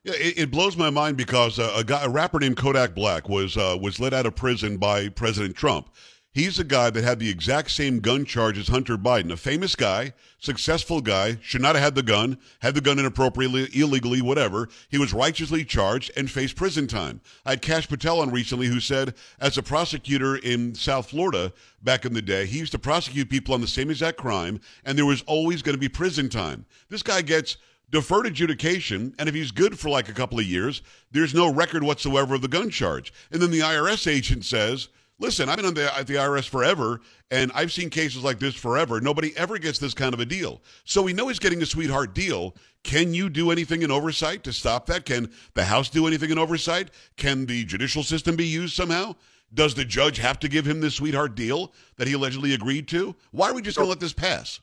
Yeah, 0.05 0.15
it, 0.17 0.39
it, 0.39 0.51
blows 0.51 0.77
my 0.77 0.91
mind 0.91 1.17
because 1.17 1.61
uh, 1.61 1.75
a 1.77 1.85
guy, 1.85 2.03
a 2.03 2.09
rapper 2.09 2.41
named 2.41 2.57
Kodak 2.57 2.93
Black, 2.95 3.29
was 3.29 3.57
uh, 3.57 3.77
was 3.81 4.01
let 4.01 4.13
out 4.13 4.27
of 4.27 4.35
prison 4.35 4.79
by 4.79 5.09
President 5.11 5.55
Trump. 5.55 5.91
He's 6.35 6.59
a 6.59 6.65
guy 6.65 6.89
that 6.89 7.05
had 7.05 7.19
the 7.19 7.29
exact 7.29 7.73
same 7.73 8.01
gun 8.01 8.25
charge 8.25 8.57
as 8.57 8.69
Hunter 8.69 8.97
Biden, 8.97 9.31
a 9.31 9.37
famous 9.37 9.77
guy, 9.77 10.15
successful 10.39 11.03
guy, 11.03 11.37
should 11.43 11.61
not 11.61 11.75
have 11.75 11.85
had 11.85 11.95
the 11.95 12.03
gun, 12.03 12.39
had 12.61 12.75
the 12.75 12.81
gun 12.81 12.99
inappropriately, 12.99 13.69
illegally, 13.75 14.23
whatever. 14.23 14.71
He 14.89 14.97
was 14.97 15.13
righteously 15.13 15.63
charged 15.63 16.11
and 16.17 16.31
faced 16.31 16.57
prison 16.57 16.87
time. 16.87 17.21
I 17.45 17.51
had 17.51 17.61
Kash 17.61 17.87
Patel 17.87 18.23
on 18.23 18.31
recently 18.31 18.67
who 18.67 18.81
said, 18.81 19.13
as 19.41 19.59
a 19.59 19.63
prosecutor 19.63 20.37
in 20.37 20.75
South 20.75 21.11
Florida 21.11 21.53
back 21.83 22.07
in 22.07 22.15
the 22.15 22.23
day, 22.23 22.47
he 22.47 22.61
used 22.61 22.73
to 22.73 22.79
prosecute 22.79 23.29
people 23.29 23.53
on 23.53 23.61
the 23.61 23.67
same 23.67 23.91
exact 23.91 24.17
crime, 24.17 24.59
and 24.87 24.97
there 24.97 25.05
was 25.05 25.23
always 25.27 25.61
going 25.61 25.75
to 25.75 25.81
be 25.81 25.91
prison 25.91 26.31
time. 26.31 26.65
This 26.89 27.03
guy 27.03 27.21
gets 27.21 27.59
deferred 27.91 28.25
adjudication, 28.25 29.15
and 29.19 29.29
if 29.29 29.35
he's 29.35 29.51
good 29.51 29.79
for 29.79 29.91
like 29.91 30.09
a 30.09 30.15
couple 30.15 30.39
of 30.39 30.47
years, 30.47 30.81
there's 31.11 31.35
no 31.35 31.53
record 31.53 31.83
whatsoever 31.83 32.35
of 32.37 32.41
the 32.41 32.49
gun 32.49 32.71
charge. 32.71 33.13
And 33.31 33.43
then 33.43 33.51
the 33.51 33.61
IRS 33.61 34.11
agent 34.11 34.47
says, 34.47 34.89
Listen, 35.23 35.49
I've 35.49 35.57
been 35.57 35.67
on 35.67 35.75
the, 35.75 35.97
at 35.97 36.09
the 36.09 36.15
IRS 36.15 36.49
forever, 36.49 37.01
and 37.31 37.53
I've 37.55 37.71
seen 37.71 37.91
cases 37.91 38.25
like 38.25 38.41
this 38.41 38.57
forever. 38.57 39.01
Nobody 39.01 39.33
ever 39.37 39.57
gets 39.57 39.79
this 39.79 39.95
kind 39.95 40.13
of 40.13 40.19
a 40.19 40.25
deal. 40.25 40.61
So 40.83 41.01
we 41.01 41.13
know 41.13 41.29
he's 41.29 41.39
getting 41.39 41.63
a 41.63 41.67
sweetheart 41.67 42.13
deal. 42.13 42.57
Can 42.83 43.15
you 43.15 43.31
do 43.31 43.53
anything 43.53 43.83
in 43.83 43.93
oversight 43.93 44.43
to 44.43 44.53
stop 44.53 44.87
that? 44.87 45.05
Can 45.05 45.31
the 45.55 45.63
House 45.63 45.89
do 45.89 46.09
anything 46.09 46.31
in 46.31 46.41
oversight? 46.41 46.91
Can 47.17 47.47
the 47.47 47.65
judicial 47.65 48.03
system 48.03 48.35
be 48.35 48.49
used 48.49 48.75
somehow? 48.75 49.15
Does 49.55 49.77
the 49.77 49.85
judge 49.85 50.19
have 50.19 50.41
to 50.41 50.49
give 50.49 50.67
him 50.67 50.81
this 50.81 50.97
sweetheart 50.97 51.37
deal 51.37 51.73
that 51.99 52.09
he 52.09 52.15
allegedly 52.15 52.53
agreed 52.53 52.89
to? 52.89 53.15
Why 53.31 53.49
are 53.49 53.55
we 53.55 53.63
just 53.63 53.77
going 53.77 53.87
to 53.87 53.91
let 53.91 54.01
this 54.01 54.13
pass? 54.13 54.59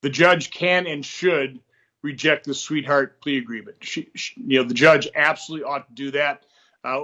The 0.00 0.08
judge 0.08 0.50
can 0.50 0.86
and 0.86 1.04
should 1.04 1.60
reject 2.00 2.46
the 2.46 2.54
sweetheart 2.54 3.20
plea 3.20 3.36
agreement. 3.36 3.76
She, 3.82 4.08
she, 4.14 4.40
you 4.40 4.62
know, 4.62 4.66
the 4.66 4.72
judge 4.72 5.06
absolutely 5.14 5.66
ought 5.66 5.86
to 5.86 5.94
do 5.94 6.12
that. 6.12 6.46
Uh, 6.82 7.02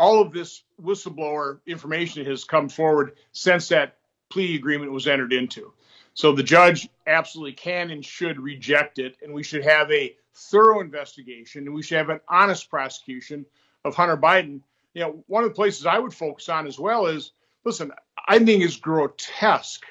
all 0.00 0.22
of 0.22 0.32
this 0.32 0.62
whistleblower 0.82 1.60
information 1.66 2.24
has 2.24 2.42
come 2.42 2.70
forward 2.70 3.16
since 3.32 3.68
that 3.68 3.98
plea 4.30 4.56
agreement 4.56 4.90
was 4.90 5.06
entered 5.06 5.30
into. 5.30 5.74
So 6.14 6.32
the 6.32 6.42
judge 6.42 6.88
absolutely 7.06 7.52
can 7.52 7.90
and 7.90 8.02
should 8.02 8.40
reject 8.40 8.98
it, 8.98 9.18
and 9.22 9.34
we 9.34 9.42
should 9.42 9.62
have 9.62 9.92
a 9.92 10.16
thorough 10.34 10.80
investigation, 10.80 11.66
and 11.66 11.74
we 11.74 11.82
should 11.82 11.98
have 11.98 12.08
an 12.08 12.20
honest 12.28 12.70
prosecution 12.70 13.44
of 13.84 13.94
Hunter 13.94 14.16
Biden. 14.16 14.62
You 14.94 15.02
know, 15.02 15.24
one 15.26 15.44
of 15.44 15.50
the 15.50 15.54
places 15.54 15.84
I 15.84 15.98
would 15.98 16.14
focus 16.14 16.48
on 16.48 16.66
as 16.66 16.78
well 16.78 17.04
is 17.04 17.32
listen, 17.64 17.92
I 18.26 18.38
think 18.38 18.64
it's 18.64 18.76
grotesque 18.76 19.84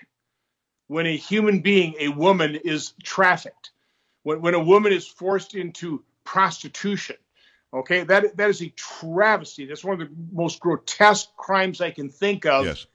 when 0.88 1.06
a 1.06 1.16
human 1.16 1.60
being, 1.60 1.94
a 2.00 2.08
woman, 2.08 2.56
is 2.56 2.94
trafficked, 3.04 3.70
when, 4.24 4.42
when 4.42 4.56
a 4.56 4.64
woman 4.64 4.92
is 4.92 5.08
forced 5.08 5.54
into 5.54 6.04
prostitution, 6.24 7.18
Okay, 7.74 8.04
that 8.04 8.36
that 8.38 8.50
is 8.50 8.62
a 8.62 8.70
travesty. 8.70 9.66
That's 9.66 9.84
one 9.84 10.02
of 10.02 10.08
the 10.08 10.16
most 10.32 10.60
grotesque 10.60 11.30
crimes 11.38 11.82
I 11.82 11.92
can 11.92 12.10
think 12.10 12.46
of. 12.46 12.66
Yes. 12.66 12.88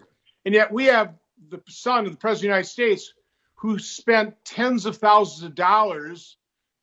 And 0.44 0.54
yet 0.54 0.72
we 0.72 0.86
have 0.86 1.14
the 1.48 1.62
son 1.68 2.06
of 2.06 2.12
the 2.12 2.18
president 2.18 2.36
of 2.36 2.40
the 2.40 2.46
United 2.46 2.68
States 2.68 3.14
who 3.54 3.78
spent 3.78 4.34
tens 4.44 4.84
of 4.84 4.96
thousands 4.96 5.44
of 5.44 5.54
dollars 5.54 6.36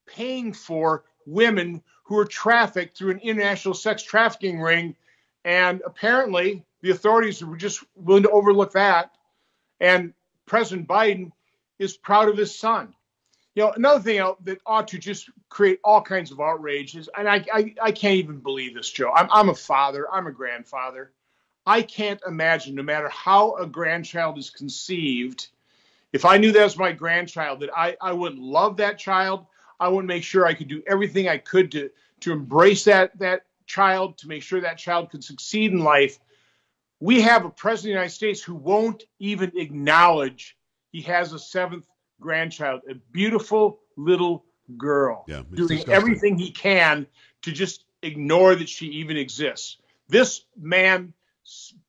paying 0.07 0.53
for 0.53 1.03
women 1.25 1.83
who 2.03 2.15
were 2.15 2.25
trafficked 2.25 2.97
through 2.97 3.11
an 3.11 3.19
international 3.19 3.73
sex 3.73 4.03
trafficking 4.03 4.59
ring. 4.59 4.95
And 5.43 5.81
apparently 5.85 6.65
the 6.81 6.91
authorities 6.91 7.43
were 7.43 7.57
just 7.57 7.83
willing 7.95 8.23
to 8.23 8.29
overlook 8.29 8.73
that. 8.73 9.11
And 9.79 10.13
President 10.45 10.87
Biden 10.87 11.31
is 11.77 11.97
proud 11.97 12.29
of 12.29 12.37
his 12.37 12.57
son. 12.57 12.93
You 13.55 13.63
know, 13.63 13.71
another 13.73 13.99
thing 13.99 14.17
that 14.43 14.59
ought 14.65 14.87
to 14.89 14.97
just 14.97 15.29
create 15.49 15.79
all 15.83 16.01
kinds 16.01 16.31
of 16.31 16.39
outrage 16.39 16.95
is, 16.95 17.09
and 17.17 17.27
I, 17.27 17.45
I, 17.53 17.75
I 17.81 17.91
can't 17.91 18.15
even 18.15 18.39
believe 18.39 18.73
this, 18.73 18.89
Joe. 18.89 19.11
I'm, 19.13 19.27
I'm 19.29 19.49
a 19.49 19.55
father, 19.55 20.07
I'm 20.11 20.27
a 20.27 20.31
grandfather. 20.31 21.11
I 21.65 21.81
can't 21.81 22.21
imagine, 22.25 22.75
no 22.75 22.83
matter 22.83 23.09
how 23.09 23.55
a 23.57 23.67
grandchild 23.67 24.37
is 24.37 24.49
conceived, 24.49 25.49
if 26.13 26.25
I 26.25 26.37
knew 26.37 26.51
that 26.51 26.63
was 26.63 26.77
my 26.77 26.91
grandchild, 26.91 27.59
that 27.59 27.69
I, 27.75 27.97
I 28.01 28.13
would 28.13 28.37
love 28.37 28.77
that 28.77 28.97
child. 28.97 29.45
I 29.79 29.87
would 29.87 30.05
make 30.05 30.23
sure 30.23 30.45
I 30.45 30.53
could 30.53 30.67
do 30.67 30.81
everything 30.87 31.27
I 31.27 31.37
could 31.37 31.71
to, 31.73 31.89
to 32.21 32.31
embrace 32.31 32.85
that, 32.85 33.17
that 33.19 33.45
child, 33.65 34.17
to 34.19 34.27
make 34.27 34.43
sure 34.43 34.61
that 34.61 34.77
child 34.77 35.09
could 35.09 35.23
succeed 35.23 35.71
in 35.71 35.79
life. 35.79 36.19
We 36.99 37.21
have 37.21 37.45
a 37.45 37.49
president 37.49 37.77
of 37.77 37.83
the 37.83 37.99
United 37.99 38.13
States 38.13 38.41
who 38.41 38.55
won't 38.55 39.03
even 39.19 39.51
acknowledge 39.55 40.57
he 40.91 41.01
has 41.01 41.33
a 41.33 41.39
seventh 41.39 41.87
grandchild, 42.21 42.81
a 42.89 42.95
beautiful 43.11 43.79
little 43.97 44.45
girl, 44.77 45.25
yeah, 45.27 45.41
doing 45.53 45.67
disgusting. 45.67 45.93
everything 45.93 46.37
he 46.37 46.51
can 46.51 47.05
to 47.41 47.51
just 47.51 47.83
ignore 48.01 48.55
that 48.55 48.69
she 48.69 48.87
even 48.87 49.17
exists. 49.17 49.77
This 50.07 50.45
man, 50.57 51.13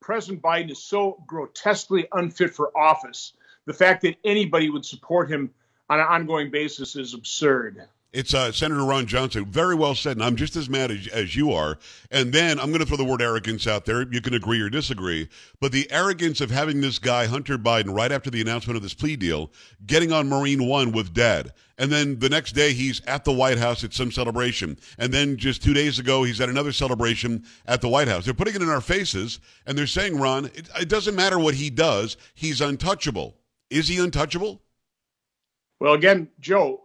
President 0.01 0.41
Biden, 0.41 0.71
is 0.71 0.83
so 0.83 1.23
grotesquely 1.27 2.07
unfit 2.11 2.53
for 2.53 2.77
office. 2.77 3.33
The 3.65 3.73
fact 3.73 4.01
that 4.01 4.17
anybody 4.25 4.69
would 4.69 4.85
support 4.85 5.29
him 5.29 5.51
on 5.89 5.99
an 5.99 6.05
ongoing 6.05 6.51
basis 6.51 6.95
is 6.95 7.13
absurd. 7.13 7.87
It's 8.13 8.35
uh, 8.35 8.51
Senator 8.51 8.85
Ron 8.85 9.07
Johnson. 9.07 9.45
Very 9.45 9.73
well 9.73 9.95
said. 9.95 10.17
And 10.17 10.23
I'm 10.23 10.35
just 10.35 10.55
as 10.55 10.69
mad 10.69 10.91
as, 10.91 11.07
as 11.07 11.35
you 11.35 11.51
are. 11.51 11.79
And 12.11 12.31
then 12.31 12.59
I'm 12.59 12.67
going 12.67 12.79
to 12.79 12.85
throw 12.85 12.95
the 12.95 13.03
word 13.03 13.23
arrogance 13.23 13.65
out 13.65 13.85
there. 13.85 14.03
You 14.03 14.21
can 14.21 14.35
agree 14.35 14.61
or 14.61 14.69
disagree. 14.69 15.27
But 15.59 15.71
the 15.71 15.91
arrogance 15.91 16.39
of 16.39 16.51
having 16.51 16.79
this 16.79 16.99
guy, 16.99 17.25
Hunter 17.25 17.57
Biden, 17.57 17.95
right 17.95 18.11
after 18.11 18.29
the 18.29 18.39
announcement 18.39 18.77
of 18.77 18.83
this 18.83 18.93
plea 18.93 19.15
deal, 19.15 19.51
getting 19.87 20.11
on 20.11 20.29
Marine 20.29 20.67
One 20.67 20.91
with 20.91 21.15
dad. 21.15 21.53
And 21.79 21.91
then 21.91 22.19
the 22.19 22.29
next 22.29 22.51
day, 22.51 22.71
he's 22.71 23.03
at 23.05 23.25
the 23.25 23.33
White 23.33 23.57
House 23.57 23.83
at 23.83 23.93
some 23.93 24.11
celebration. 24.11 24.77
And 24.99 25.11
then 25.11 25.35
just 25.35 25.63
two 25.63 25.73
days 25.73 25.97
ago, 25.97 26.21
he's 26.23 26.39
at 26.39 26.49
another 26.49 26.71
celebration 26.71 27.43
at 27.65 27.81
the 27.81 27.89
White 27.89 28.07
House. 28.07 28.25
They're 28.25 28.35
putting 28.35 28.53
it 28.53 28.61
in 28.61 28.69
our 28.69 28.79
faces. 28.79 29.39
And 29.65 29.75
they're 29.75 29.87
saying, 29.87 30.19
Ron, 30.19 30.45
it, 30.45 30.69
it 30.79 30.87
doesn't 30.87 31.15
matter 31.15 31.39
what 31.39 31.55
he 31.55 31.71
does, 31.71 32.15
he's 32.35 32.61
untouchable. 32.61 33.37
Is 33.71 33.87
he 33.87 33.97
untouchable? 33.97 34.61
Well, 35.79 35.93
again, 35.93 36.29
Joe, 36.39 36.82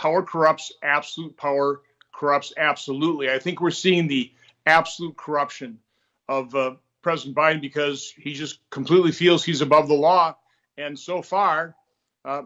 power 0.00 0.22
corrupts, 0.22 0.72
absolute 0.82 1.36
power 1.36 1.82
corrupts 2.10 2.54
absolutely. 2.56 3.30
I 3.30 3.38
think 3.38 3.60
we're 3.60 3.70
seeing 3.70 4.08
the 4.08 4.32
absolute 4.64 5.14
corruption 5.14 5.78
of 6.26 6.54
uh, 6.54 6.76
President 7.02 7.36
Biden 7.36 7.60
because 7.60 8.10
he 8.16 8.32
just 8.32 8.60
completely 8.70 9.12
feels 9.12 9.44
he's 9.44 9.60
above 9.60 9.88
the 9.88 9.94
law. 9.94 10.36
And 10.78 10.98
so 10.98 11.20
far, 11.20 11.76
uh, 12.24 12.44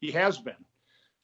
he 0.00 0.12
has 0.12 0.38
been. 0.38 0.54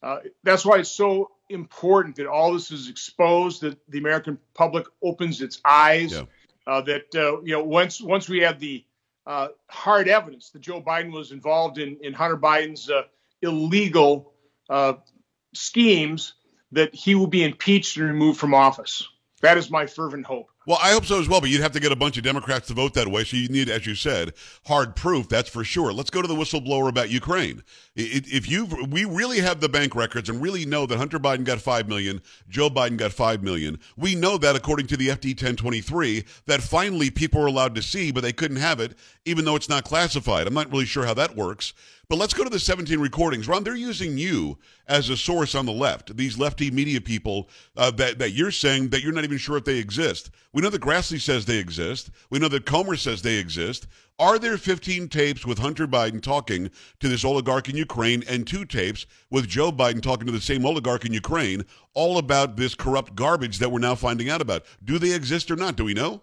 Uh, 0.03 0.19
that's 0.43 0.67
why 0.67 0.79
it's 0.79 0.91
so 0.91 1.31
important 1.49 2.17
that 2.17 2.27
all 2.27 2.53
this 2.53 2.73
is 2.73 2.89
exposed, 2.89 3.61
that 3.61 3.79
the 3.89 3.99
American 3.99 4.39
public 4.55 4.87
opens 5.01 5.41
its 5.41 5.61
eyes, 5.65 6.13
yeah. 6.13 6.23
Uh, 6.67 6.81
that 6.83 7.15
uh, 7.15 7.41
you 7.43 7.53
know 7.53 7.65
once 7.65 8.01
once 8.01 8.29
we 8.29 8.41
have 8.41 8.61
the 8.61 8.85
uh, 9.27 9.49
hard 9.69 10.09
evidence 10.09 10.51
that 10.51 10.61
Joe 10.61 10.81
Biden 10.83 11.13
was 11.13 11.33
involved 11.33 11.79
in 11.79 11.97
in 12.03 12.13
Hunter 12.13 12.37
Biden's 12.37 12.91
illegal 13.43 14.33
schemes 15.53 16.35
that 16.73 16.95
he 16.95 17.15
will 17.15 17.27
be 17.27 17.45
impeached 17.45 17.97
and 17.97 18.07
removed 18.07 18.39
from 18.39 18.55
office. 18.55 19.09
That 19.41 19.57
is 19.57 19.71
my 19.71 19.87
fervent 19.87 20.27
hope. 20.27 20.51
Well, 20.67 20.79
I 20.83 20.93
hope 20.93 21.07
so 21.07 21.19
as 21.19 21.29
well, 21.29 21.41
but 21.41 21.49
you'd 21.49 21.63
have 21.63 21.73
to 21.73 21.81
get 21.81 21.91
a 21.91 21.97
bunch 21.97 22.19
of 22.19 22.23
Democrats 22.23 22.69
to 22.69 22.75
vote 22.75 22.93
that 22.95 23.09
way. 23.09 23.25
So 23.25 23.39
you 23.39 23.49
need, 23.49 23.71
as 23.71 23.87
you 23.87 23.95
said, 23.95 24.35
hard 24.67 24.95
proof. 24.95 25.29
That's 25.29 25.49
for 25.49 25.65
sure. 25.65 25.93
Let's 25.93 26.11
go 26.11 26.21
to 26.21 26.29
the 26.29 26.35
whistleblower 26.35 26.89
about 26.91 27.09
Ukraine. 27.09 27.65
If 27.97 28.49
you, 28.49 28.67
we 28.67 29.07
really 29.07 29.41
have 29.41 29.61
the 29.61 29.71
bank 29.71 29.95
records 29.95 30.29
and 30.29 30.43
really 30.43 30.67
know 30.67 30.85
that 30.85 30.99
Hunter 30.99 31.19
Biden 31.19 31.45
got 31.45 31.63
five 31.63 31.89
million, 31.89 32.21
Joe 32.51 32.69
Biden 32.69 32.99
got 32.99 33.13
five 33.13 33.43
million. 33.43 33.81
We 33.97 34.15
know 34.15 34.37
that 34.37 34.55
according 34.55 34.89
to 34.89 34.97
the 34.99 35.09
FD 35.09 35.31
1023, 35.31 36.25
that 36.47 36.61
finally 36.61 37.11
people 37.11 37.41
were 37.41 37.47
allowed 37.47 37.75
to 37.77 37.83
see, 37.83 38.13
but 38.13 38.21
they 38.21 38.33
couldn't 38.33 38.59
have 38.59 38.79
it, 38.79 38.95
even 39.25 39.47
though 39.47 39.57
it's 39.57 39.71
not 39.71 39.85
classified. 39.85 40.47
I'm 40.47 40.55
not 40.55 40.71
really 40.71 40.85
sure 40.85 41.07
how 41.07 41.15
that 41.15 41.35
works. 41.35 41.73
But 42.11 42.19
let's 42.19 42.35
go 42.35 42.43
to 42.43 42.51
the 42.51 42.59
17 42.59 42.99
recordings. 42.99 43.47
Ron, 43.47 43.63
they're 43.63 43.77
using 43.77 44.19
you 44.19 44.59
as 44.89 45.11
a 45.11 45.17
source 45.17 45.55
on 45.55 45.65
the 45.65 45.73
left. 45.73 46.17
These 46.17 46.41
lefty 46.41 46.69
media 46.69 47.01
people 47.01 47.49
uh, 47.77 47.93
that, 47.93 48.19
that 48.19 48.33
you're 48.33 48.51
saying 48.51 48.89
that 48.89 49.05
you're 49.05 49.13
not 49.13 49.23
even 49.23 49.39
sure 49.39 49.57
if 49.57 49.65
they 49.65 49.79
exist. 49.79 50.29
We 50.53 50.61
know 50.61 50.71
that 50.71 50.83
Grassley 50.83 51.21
says 51.21 51.45
they 51.45 51.59
exist. 51.59 52.11
We 52.29 52.41
know 52.41 52.49
that 52.49 52.67
Comer 52.67 52.97
says 52.97 53.23
they 53.23 53.37
exist. 53.37 53.87
Are 54.19 54.41
there 54.41 54.59
15 54.59 55.07
tapes 55.09 55.47
with 55.47 55.61
Hunter 55.61 55.87
Biden 55.87 56.21
talking 56.21 56.73
to 56.99 57.09
this 57.09 57.25
oligarch 57.25 57.69
in 57.69 57.77
Ukraine 57.77 58.25
and 58.29 58.45
two 58.45 58.65
tapes 58.65 59.07
with 59.31 59.47
Joe 59.47 59.71
Biden 59.71 60.03
talking 60.03 60.27
to 60.27 60.33
the 60.33 60.41
same 60.41 60.67
oligarch 60.67 61.05
in 61.05 61.13
Ukraine 61.13 61.65
all 61.95 62.19
about 62.19 62.57
this 62.57 62.75
corrupt 62.75 63.15
garbage 63.15 63.61
that 63.61 63.71
we're 63.71 63.79
now 63.79 63.95
finding 63.95 64.29
out 64.29 64.41
about? 64.41 64.65
Do 64.83 64.99
they 64.99 65.13
exist 65.13 65.49
or 65.49 65.57
not? 65.57 65.77
Do 65.77 65.85
we 65.85 65.95
know? 65.95 66.23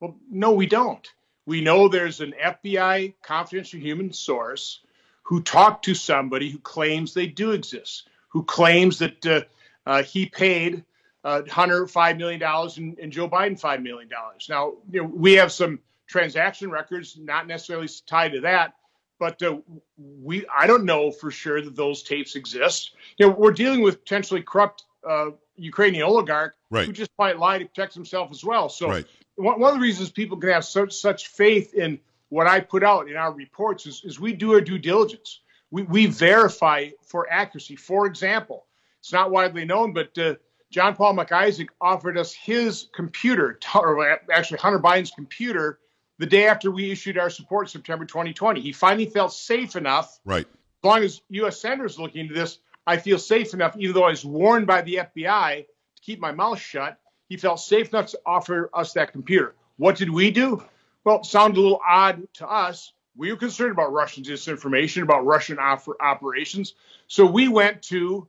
Well, 0.00 0.16
no, 0.30 0.52
we 0.52 0.66
don't. 0.66 1.08
We 1.46 1.62
know 1.62 1.88
there's 1.88 2.20
an 2.20 2.34
FBI 2.38 3.14
confidential 3.22 3.80
human 3.80 4.12
source 4.12 4.80
who 5.24 5.42
talked 5.42 5.86
to 5.86 5.94
somebody 5.94 6.50
who 6.50 6.58
claims 6.58 7.12
they 7.12 7.26
do 7.26 7.52
exist, 7.52 8.08
who 8.28 8.44
claims 8.44 8.98
that 8.98 9.26
uh, 9.26 9.40
uh, 9.86 10.02
he 10.02 10.26
paid 10.26 10.84
uh, 11.24 11.42
Hunter 11.50 11.86
five 11.86 12.18
million 12.18 12.40
dollars 12.40 12.76
and, 12.76 12.98
and, 12.98 13.10
Joe 13.10 13.28
Biden 13.28 13.58
five 13.58 13.82
million 13.82 14.08
dollars. 14.08 14.46
Now, 14.48 14.74
you 14.90 15.02
know, 15.02 15.08
we 15.08 15.34
have 15.34 15.50
some 15.50 15.80
transaction 16.06 16.70
records, 16.70 17.16
not 17.18 17.46
necessarily 17.46 17.88
tied 18.06 18.32
to 18.32 18.40
that, 18.42 18.74
but 19.18 19.42
uh, 19.42 19.58
we 19.96 20.44
I 20.54 20.66
don't 20.66 20.84
know 20.84 21.10
for 21.10 21.30
sure 21.30 21.62
that 21.62 21.74
those 21.74 22.02
tapes 22.02 22.36
exist. 22.36 22.92
You 23.16 23.26
know, 23.26 23.32
we're 23.32 23.52
dealing 23.52 23.80
with 23.80 24.04
potentially 24.04 24.42
corrupt 24.42 24.84
uh, 25.08 25.30
Ukrainian 25.56 26.04
oligarch 26.04 26.54
right. 26.70 26.86
who 26.86 26.92
just 26.92 27.10
might 27.18 27.38
lie 27.38 27.58
to 27.58 27.64
protect 27.64 27.94
himself 27.94 28.30
as 28.30 28.44
well. 28.44 28.68
So, 28.68 28.88
right. 28.88 29.06
one, 29.36 29.58
one 29.58 29.72
of 29.72 29.78
the 29.78 29.82
reasons 29.82 30.10
people 30.10 30.36
can 30.36 30.50
have 30.50 30.64
such 30.66 30.92
such 30.92 31.28
faith 31.28 31.72
in 31.72 32.00
what 32.34 32.48
I 32.48 32.58
put 32.58 32.82
out 32.82 33.08
in 33.08 33.14
our 33.14 33.32
reports 33.32 33.86
is, 33.86 34.02
is 34.04 34.18
we 34.18 34.32
do 34.32 34.54
our 34.54 34.60
due 34.60 34.76
diligence. 34.76 35.38
We, 35.70 35.84
we 35.84 36.06
verify 36.06 36.88
for 37.06 37.30
accuracy. 37.30 37.76
For 37.76 38.06
example, 38.06 38.66
it's 38.98 39.12
not 39.12 39.30
widely 39.30 39.64
known, 39.64 39.92
but 39.92 40.18
uh, 40.18 40.34
John 40.68 40.96
Paul 40.96 41.12
Mac 41.12 41.30
Isaac 41.30 41.68
offered 41.80 42.18
us 42.18 42.32
his 42.32 42.88
computer, 42.92 43.60
or 43.76 44.18
actually 44.32 44.58
Hunter 44.58 44.80
Biden's 44.80 45.12
computer, 45.12 45.78
the 46.18 46.26
day 46.26 46.48
after 46.48 46.72
we 46.72 46.90
issued 46.90 47.18
our 47.18 47.30
support, 47.30 47.68
in 47.68 47.70
September 47.70 48.04
2020. 48.04 48.60
He 48.60 48.72
finally 48.72 49.06
felt 49.06 49.32
safe 49.32 49.76
enough. 49.76 50.18
Right. 50.24 50.46
As 50.48 50.84
long 50.84 51.04
as 51.04 51.20
U.S. 51.28 51.60
senators 51.60 52.00
are 52.00 52.02
looking 52.02 52.22
into 52.22 52.34
this, 52.34 52.58
I 52.84 52.96
feel 52.96 53.20
safe 53.20 53.54
enough, 53.54 53.76
even 53.78 53.94
though 53.94 54.02
I 54.02 54.10
was 54.10 54.24
warned 54.24 54.66
by 54.66 54.82
the 54.82 55.02
FBI 55.14 55.58
to 55.58 56.02
keep 56.02 56.18
my 56.18 56.32
mouth 56.32 56.58
shut. 56.58 56.98
He 57.28 57.36
felt 57.36 57.60
safe 57.60 57.90
enough 57.90 58.08
to 58.08 58.18
offer 58.26 58.70
us 58.74 58.94
that 58.94 59.12
computer. 59.12 59.54
What 59.76 59.94
did 59.96 60.10
we 60.10 60.32
do? 60.32 60.64
Well, 61.04 61.16
it 61.18 61.26
sounded 61.26 61.58
a 61.58 61.60
little 61.60 61.80
odd 61.86 62.26
to 62.34 62.48
us. 62.48 62.92
We 63.16 63.30
were 63.30 63.36
concerned 63.36 63.72
about 63.72 63.92
Russian 63.92 64.24
disinformation, 64.24 65.02
about 65.02 65.24
Russian 65.24 65.58
op- 65.58 65.86
operations. 66.00 66.74
So 67.06 67.26
we 67.26 67.48
went 67.48 67.82
to 67.84 68.26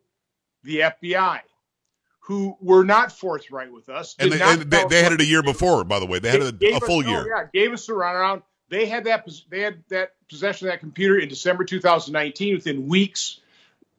the 0.63 0.79
FBI, 0.79 1.39
who 2.19 2.57
were 2.59 2.83
not 2.83 3.11
forthright 3.11 3.71
with 3.71 3.89
us. 3.89 4.15
And, 4.19 4.31
they, 4.31 4.41
and 4.41 4.61
they, 4.63 4.83
they, 4.89 5.03
had 5.03 5.13
it 5.13 5.21
a 5.21 5.25
year 5.25 5.41
before, 5.41 5.83
by 5.83 5.99
the 5.99 6.05
way. 6.05 6.19
They 6.19 6.29
had 6.29 6.59
they 6.59 6.73
a, 6.73 6.77
a 6.77 6.79
full 6.81 6.99
us, 6.99 7.07
year. 7.07 7.21
Oh, 7.21 7.39
yeah, 7.39 7.47
gave 7.53 7.71
us 7.71 7.87
a 7.87 7.93
runaround. 7.93 8.43
They 8.69 8.85
had 8.87 9.05
that. 9.05 9.27
They 9.49 9.61
had 9.61 9.83
that 9.89 10.13
possession 10.27 10.67
of 10.67 10.73
that 10.73 10.79
computer 10.79 11.19
in 11.19 11.29
December 11.29 11.63
2019. 11.63 12.55
Within 12.55 12.87
weeks, 12.87 13.41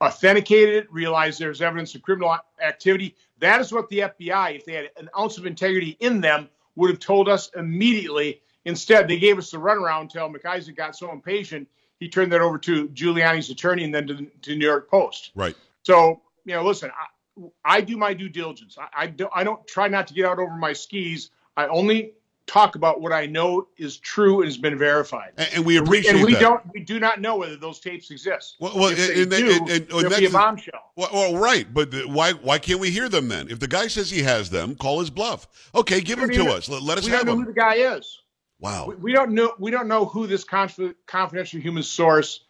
authenticated 0.00 0.74
it, 0.74 0.92
realized 0.92 1.38
there's 1.38 1.62
evidence 1.62 1.94
of 1.94 2.02
criminal 2.02 2.36
activity. 2.62 3.14
That 3.38 3.60
is 3.60 3.72
what 3.72 3.88
the 3.88 3.98
FBI, 4.00 4.56
if 4.56 4.64
they 4.64 4.74
had 4.74 4.90
an 4.96 5.08
ounce 5.16 5.38
of 5.38 5.46
integrity 5.46 5.96
in 6.00 6.20
them, 6.20 6.48
would 6.74 6.90
have 6.90 6.98
told 6.98 7.28
us 7.28 7.50
immediately. 7.56 8.42
Instead, 8.66 9.06
they 9.06 9.18
gave 9.18 9.38
us 9.38 9.50
the 9.50 9.56
runaround 9.56 10.02
until 10.02 10.28
Mac 10.28 10.44
Isaac 10.44 10.76
got 10.76 10.96
so 10.96 11.12
impatient, 11.12 11.68
he 12.00 12.08
turned 12.08 12.32
that 12.32 12.40
over 12.40 12.58
to 12.58 12.88
Giuliani's 12.88 13.48
attorney 13.48 13.84
and 13.84 13.94
then 13.94 14.06
to, 14.08 14.26
to 14.42 14.56
New 14.56 14.66
York 14.66 14.90
Post. 14.90 15.30
Right. 15.34 15.54
So, 15.84 16.20
you 16.44 16.54
know, 16.54 16.64
listen, 16.64 16.90
I, 16.90 17.46
I 17.64 17.80
do 17.80 17.96
my 17.96 18.12
due 18.12 18.28
diligence. 18.28 18.76
I, 18.78 19.04
I, 19.04 19.06
don't, 19.06 19.30
I 19.34 19.44
don't 19.44 19.64
try 19.68 19.86
not 19.86 20.08
to 20.08 20.14
get 20.14 20.26
out 20.26 20.40
over 20.40 20.54
my 20.56 20.72
skis. 20.72 21.30
I 21.56 21.68
only 21.68 22.12
talk 22.46 22.74
about 22.74 23.00
what 23.00 23.12
I 23.12 23.26
know 23.26 23.68
is 23.76 23.98
true 23.98 24.38
and 24.38 24.46
has 24.46 24.56
been 24.56 24.76
verified. 24.76 25.32
And, 25.36 25.48
and 25.54 25.64
we 25.64 25.76
appreciate 25.76 26.16
and 26.16 26.24
we, 26.24 26.32
that. 26.32 26.40
don't 26.40 26.62
we 26.74 26.80
do 26.80 26.98
not 26.98 27.20
know 27.20 27.36
whether 27.36 27.56
those 27.56 27.78
tapes 27.78 28.10
exist. 28.10 28.56
Well, 28.58 28.72
well 28.74 28.88
if 28.90 28.98
and, 28.98 29.30
they 29.30 29.42
and, 29.42 29.46
do, 29.46 29.52
and, 29.52 29.70
and, 29.70 29.88
there'll 29.88 30.06
and 30.06 30.16
be 30.16 30.26
a 30.26 30.30
bombshell. 30.30 30.90
Well, 30.96 31.10
well, 31.12 31.36
right, 31.36 31.72
but 31.72 31.92
the, 31.92 32.02
why 32.08 32.32
why 32.32 32.58
can't 32.58 32.80
we 32.80 32.90
hear 32.90 33.08
them 33.08 33.28
then? 33.28 33.48
If 33.48 33.60
the 33.60 33.68
guy 33.68 33.86
says 33.86 34.10
he 34.10 34.22
has 34.22 34.50
them, 34.50 34.74
call 34.74 35.00
his 35.00 35.10
bluff. 35.10 35.46
Okay, 35.74 36.00
give 36.00 36.20
them 36.20 36.30
to 36.30 36.46
us. 36.46 36.68
Let, 36.68 36.82
let 36.82 36.98
us 36.98 37.04
we 37.04 37.10
have 37.12 37.20
don't 37.20 37.26
know 37.26 37.32
them. 37.32 37.40
who 37.46 37.52
the 37.52 37.60
guy 37.60 37.74
is. 37.74 38.22
Wow. 38.60 38.86
We, 38.86 38.94
we 38.96 39.12
don't 39.12 39.32
know 39.32 39.54
we 39.58 39.70
don't 39.70 39.88
know 39.88 40.04
who 40.04 40.26
this 40.26 40.44
conf- 40.44 40.94
confidential 41.06 41.60
human 41.60 41.82
source 41.82 42.40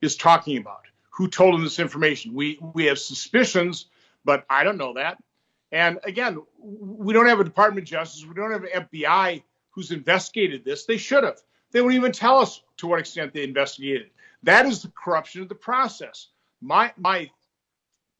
is 0.00 0.16
talking 0.16 0.58
about. 0.58 0.82
Who 1.10 1.28
told 1.28 1.54
him 1.54 1.62
this 1.62 1.78
information? 1.78 2.34
We 2.34 2.58
we 2.74 2.86
have 2.86 2.98
suspicions, 2.98 3.86
but 4.24 4.44
I 4.48 4.64
don't 4.64 4.78
know 4.78 4.94
that. 4.94 5.18
And 5.72 5.98
again, 6.04 6.42
we 6.58 7.12
don't 7.12 7.26
have 7.26 7.40
a 7.40 7.44
Department 7.44 7.84
of 7.84 7.90
Justice. 7.90 8.24
We 8.24 8.34
don't 8.34 8.52
have 8.52 8.64
an 8.64 8.88
FBI 8.92 9.42
who's 9.70 9.90
investigated 9.90 10.64
this. 10.64 10.84
They 10.84 10.96
should 10.96 11.24
have. 11.24 11.40
They 11.72 11.80
won't 11.80 11.94
even 11.94 12.12
tell 12.12 12.38
us 12.38 12.62
to 12.78 12.86
what 12.86 13.00
extent 13.00 13.34
they 13.34 13.42
investigated. 13.42 14.10
That 14.42 14.66
is 14.66 14.82
the 14.82 14.92
corruption 14.96 15.42
of 15.42 15.48
the 15.48 15.54
process. 15.54 16.28
My 16.60 16.92
my 16.96 17.30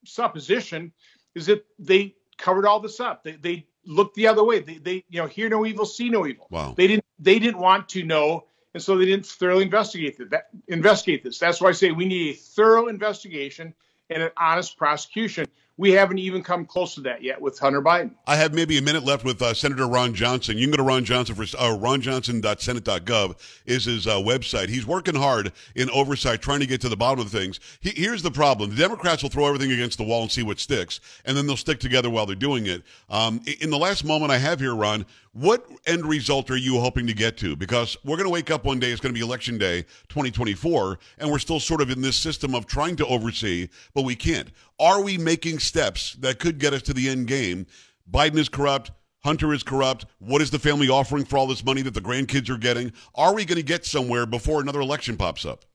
supposition 0.05 0.93
is 1.35 1.47
that 1.47 1.65
they 1.79 2.15
covered 2.37 2.67
all 2.67 2.81
this 2.81 3.01
up. 3.01 3.25
They, 3.25 3.33
they 3.33 3.67
looked 3.85 4.17
the 4.17 4.27
other 4.27 4.45
way. 4.45 4.61
They, 4.61 4.79
they 4.79 5.05
you 5.09 5.21
know 5.21 5.27
hear 5.27 5.49
no 5.49 5.65
evil, 5.65 5.87
see 5.87 6.11
no 6.11 6.27
evil. 6.27 6.49
Wow. 6.51 6.75
They 6.77 6.87
didn't 6.87 7.06
they 7.19 7.39
didn't 7.39 7.61
want 7.61 7.89
to 7.91 8.05
know, 8.05 8.45
and 8.75 8.83
so 8.83 8.97
they 8.97 9.07
didn't 9.07 9.27
thoroughly 9.27 9.65
investigate 9.65 10.19
that, 10.31 10.49
investigate 10.69 11.25
this. 11.25 11.39
That's 11.39 11.61
why 11.61 11.71
I 11.71 11.73
say 11.73 11.91
we 11.91 12.07
need 12.07 12.35
a 12.35 12.39
thorough 12.39 12.89
investigation 12.89 13.75
and 14.11 14.23
an 14.23 14.31
honest 14.37 14.77
prosecution. 14.77 15.47
We 15.79 15.93
haven't 15.93 16.19
even 16.19 16.43
come 16.43 16.65
close 16.65 16.95
to 16.95 17.03
that 17.03 17.23
yet 17.23 17.39
with 17.39 17.59
Hunter 17.59 17.83
Biden. 17.83 18.13
I 18.27 18.37
have 18.37 18.55
maybe 18.55 18.79
a 18.79 18.83
minute 18.83 19.05
left 19.05 19.27
with 19.27 19.43
uh, 19.43 19.53
Senator 19.53 19.87
Ron 19.87 20.15
Johnson. 20.15 20.57
You 20.57 20.65
can 20.65 20.71
go 20.71 20.79
to 20.79 20.83
Ron 20.83 21.05
Johnson 21.05 21.35
for 21.35 21.43
uh, 21.43 21.77
ronjohnson.senate.gov 21.77 23.37
is 23.67 23.85
his 23.85 24.07
uh, 24.07 24.15
website. 24.15 24.71
He's 24.71 24.87
working 24.87 25.15
hard 25.15 25.53
in 25.75 25.91
oversight, 25.91 26.41
trying 26.41 26.61
to 26.61 26.67
get 26.67 26.81
to 26.81 26.89
the 26.89 26.97
bottom 26.97 27.21
of 27.21 27.31
things. 27.31 27.61
He, 27.81 27.91
here's 27.91 28.23
the 28.23 28.31
problem: 28.31 28.71
the 28.71 28.77
Democrats 28.77 29.23
will 29.23 29.29
throw 29.29 29.47
everything 29.47 29.71
against 29.71 29.99
the 29.99 30.05
wall 30.05 30.23
and 30.23 30.33
see 30.33 30.43
what 30.43 30.59
sticks, 30.59 31.01
and 31.27 31.37
then 31.37 31.47
they'll 31.47 31.59
stick 31.59 31.79
together 31.79 32.09
while 32.09 32.25
they're 32.25 32.37
doing 32.37 32.67
it. 32.67 32.83
Um, 33.11 33.43
in 33.61 33.69
the 33.69 33.79
last 33.79 34.03
moment 34.03 34.31
I 34.31 34.39
have 34.39 34.61
here, 34.61 34.75
Ron, 34.75 35.05
what 35.37 35.67
end 35.87 36.07
result 36.07 36.51
are 36.51 36.57
you 36.57 36.81
hoping 36.81 37.07
to 37.07 37.13
get 37.13 37.37
to? 37.39 37.55
Because 37.55 37.95
we're 38.05 38.17
going 38.17 38.27
to 38.27 38.33
wake 38.33 38.51
up 38.51 38.65
one 38.65 38.79
day; 38.79 38.91
it's 38.91 39.01
going 39.03 39.15
to 39.15 39.19
be 39.19 39.25
election 39.25 39.59
day, 39.59 39.83
2024, 40.09 40.99
and 41.19 41.31
we're 41.31 41.39
still 41.39 41.61
sort 41.61 41.83
of 41.83 41.91
in 41.91 42.01
this 42.01 42.17
system 42.17 42.55
of 42.55 42.67
trying 42.67 42.97
to 42.97 43.07
oversee, 43.07 43.69
but 43.93 44.03
we 44.03 44.17
can't. 44.17 44.49
Are 44.81 45.03
we 45.03 45.19
making 45.19 45.59
steps 45.59 46.15
that 46.21 46.39
could 46.39 46.59
get 46.59 46.73
us 46.73 46.81
to 46.83 46.95
the 46.95 47.11
end 47.11 47.27
game? 47.27 47.67
Biden 48.11 48.39
is 48.39 48.49
corrupt. 48.49 48.93
Hunter 49.25 49.53
is 49.53 49.63
corrupt. 49.63 50.07
What 50.21 50.41
is 50.41 50.51
the 50.51 50.59
family 50.59 50.89
offering 50.89 51.27
for 51.27 51.37
all 51.37 51.47
this 51.47 51.65
money 51.65 51.83
that 51.83 51.93
the 51.93 52.01
grandkids 52.01 52.49
are 52.49 52.57
getting? 52.57 52.93
Are 53.15 53.35
we 53.35 53.45
going 53.45 53.57
to 53.57 53.63
get 53.63 53.85
somewhere 53.85 54.25
before 54.25 54.63
another 54.63 54.81
election 54.81 55.19
pops 55.19 55.45
up? 55.45 55.67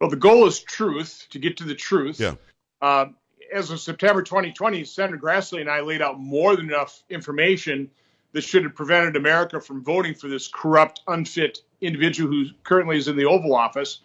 Well, 0.00 0.10
the 0.10 0.16
goal 0.16 0.46
is 0.46 0.58
truth, 0.60 1.26
to 1.30 1.38
get 1.38 1.56
to 1.58 1.64
the 1.64 1.74
truth. 1.74 2.18
Yeah. 2.18 2.34
Uh, 2.80 3.06
as 3.52 3.70
of 3.70 3.78
September 3.78 4.22
2020, 4.22 4.84
Senator 4.84 5.18
Grassley 5.18 5.60
and 5.60 5.70
I 5.70 5.82
laid 5.82 6.02
out 6.02 6.18
more 6.18 6.56
than 6.56 6.66
enough 6.66 7.04
information 7.08 7.90
that 8.34 8.42
should 8.42 8.64
have 8.64 8.74
prevented 8.74 9.16
America 9.16 9.60
from 9.60 9.82
voting 9.82 10.12
for 10.12 10.28
this 10.28 10.48
corrupt, 10.48 11.00
unfit 11.06 11.60
individual 11.80 12.30
who 12.30 12.46
currently 12.64 12.98
is 12.98 13.08
in 13.08 13.16
the 13.16 13.24
Oval 13.24 13.54
Office. 13.54 14.00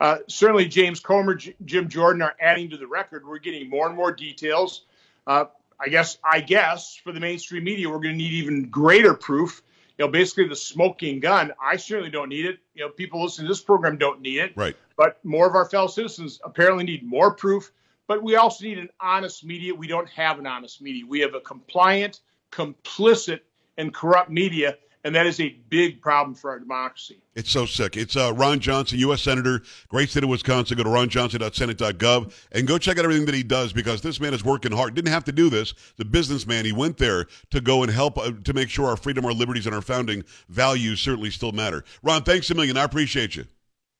Uh, 0.00 0.18
certainly, 0.28 0.66
James 0.66 1.00
Comer, 1.00 1.34
J- 1.34 1.56
Jim 1.64 1.88
Jordan 1.88 2.22
are 2.22 2.36
adding 2.40 2.70
to 2.70 2.76
the 2.76 2.86
record. 2.86 3.26
We're 3.26 3.38
getting 3.38 3.68
more 3.68 3.86
and 3.88 3.96
more 3.96 4.12
details. 4.12 4.82
Uh, 5.26 5.46
I 5.80 5.88
guess, 5.88 6.18
I 6.24 6.40
guess, 6.40 6.94
for 6.94 7.12
the 7.12 7.18
mainstream 7.18 7.64
media, 7.64 7.88
we're 7.88 7.98
going 7.98 8.16
to 8.16 8.16
need 8.16 8.32
even 8.32 8.68
greater 8.70 9.12
proof. 9.12 9.60
You 9.98 10.04
know, 10.04 10.10
basically 10.10 10.48
the 10.48 10.56
smoking 10.56 11.20
gun. 11.20 11.52
I 11.60 11.76
certainly 11.76 12.10
don't 12.10 12.28
need 12.28 12.46
it. 12.46 12.58
You 12.74 12.84
know, 12.84 12.90
people 12.90 13.22
listening 13.22 13.46
to 13.46 13.50
this 13.50 13.60
program 13.60 13.96
don't 13.96 14.20
need 14.20 14.38
it. 14.38 14.52
Right. 14.56 14.76
But 14.96 15.24
more 15.24 15.48
of 15.48 15.54
our 15.54 15.64
fellow 15.64 15.88
citizens 15.88 16.40
apparently 16.44 16.84
need 16.84 17.04
more 17.04 17.32
proof. 17.32 17.72
But 18.06 18.22
we 18.22 18.36
also 18.36 18.64
need 18.64 18.78
an 18.78 18.90
honest 19.00 19.44
media. 19.44 19.74
We 19.74 19.86
don't 19.86 20.08
have 20.10 20.38
an 20.38 20.46
honest 20.46 20.80
media. 20.80 21.04
We 21.06 21.20
have 21.20 21.34
a 21.34 21.40
compliant, 21.40 22.20
complicit, 22.52 23.40
and 23.76 23.92
corrupt 23.92 24.30
media 24.30 24.76
and 25.04 25.14
that 25.14 25.26
is 25.26 25.38
a 25.38 25.50
big 25.68 26.00
problem 26.00 26.34
for 26.34 26.50
our 26.50 26.58
democracy. 26.58 27.20
It's 27.34 27.50
so 27.50 27.66
sick. 27.66 27.96
It's 27.96 28.16
uh, 28.16 28.32
Ron 28.32 28.58
Johnson, 28.58 28.98
U.S. 29.00 29.20
Senator, 29.20 29.62
great 29.88 30.08
state 30.08 30.24
of 30.24 30.30
Wisconsin. 30.30 30.78
Go 30.78 30.82
to 30.82 30.88
ronjohnson.senate.gov 30.88 32.32
and 32.52 32.66
go 32.66 32.78
check 32.78 32.98
out 32.98 33.04
everything 33.04 33.26
that 33.26 33.34
he 33.34 33.42
does 33.42 33.72
because 33.74 34.00
this 34.00 34.18
man 34.18 34.32
is 34.32 34.42
working 34.42 34.72
hard. 34.72 34.94
Didn't 34.94 35.12
have 35.12 35.24
to 35.24 35.32
do 35.32 35.50
this. 35.50 35.74
The 35.96 36.06
businessman, 36.06 36.64
he 36.64 36.72
went 36.72 36.96
there 36.96 37.26
to 37.50 37.60
go 37.60 37.82
and 37.82 37.92
help 37.92 38.16
uh, 38.16 38.32
to 38.44 38.52
make 38.54 38.70
sure 38.70 38.86
our 38.86 38.96
freedom, 38.96 39.26
our 39.26 39.32
liberties, 39.32 39.66
and 39.66 39.74
our 39.74 39.82
founding 39.82 40.24
values 40.48 41.00
certainly 41.00 41.30
still 41.30 41.52
matter. 41.52 41.84
Ron, 42.02 42.22
thanks 42.22 42.50
a 42.50 42.54
million. 42.54 42.78
I 42.78 42.84
appreciate 42.84 43.36
you. 43.36 43.44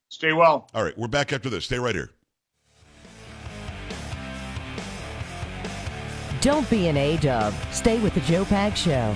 Stay 0.09 0.33
well. 0.33 0.69
All 0.73 0.83
right, 0.83 0.97
we're 0.97 1.07
back 1.07 1.31
after 1.31 1.49
this. 1.49 1.65
Stay 1.65 1.77
right 1.77 1.93
here. 1.93 2.09
Don't 6.41 6.69
be 6.69 6.87
an 6.87 6.97
A-dub. 6.97 7.53
Stay 7.71 7.99
with 7.99 8.13
the 8.13 8.21
Joe 8.21 8.45
Pags 8.45 8.77
Show. 8.77 9.15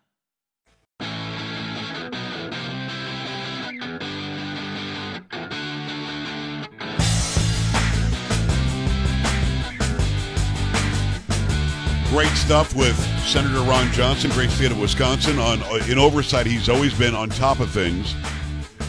Great 12.11 12.27
stuff 12.31 12.75
with 12.75 12.97
Senator 13.25 13.61
Ron 13.61 13.89
Johnson, 13.93 14.31
great 14.31 14.49
state 14.49 14.69
of 14.69 14.77
Wisconsin. 14.77 15.39
On 15.39 15.61
in 15.89 15.97
oversight, 15.97 16.45
he's 16.45 16.67
always 16.67 16.93
been 16.93 17.15
on 17.15 17.29
top 17.29 17.61
of 17.61 17.71
things, 17.71 18.13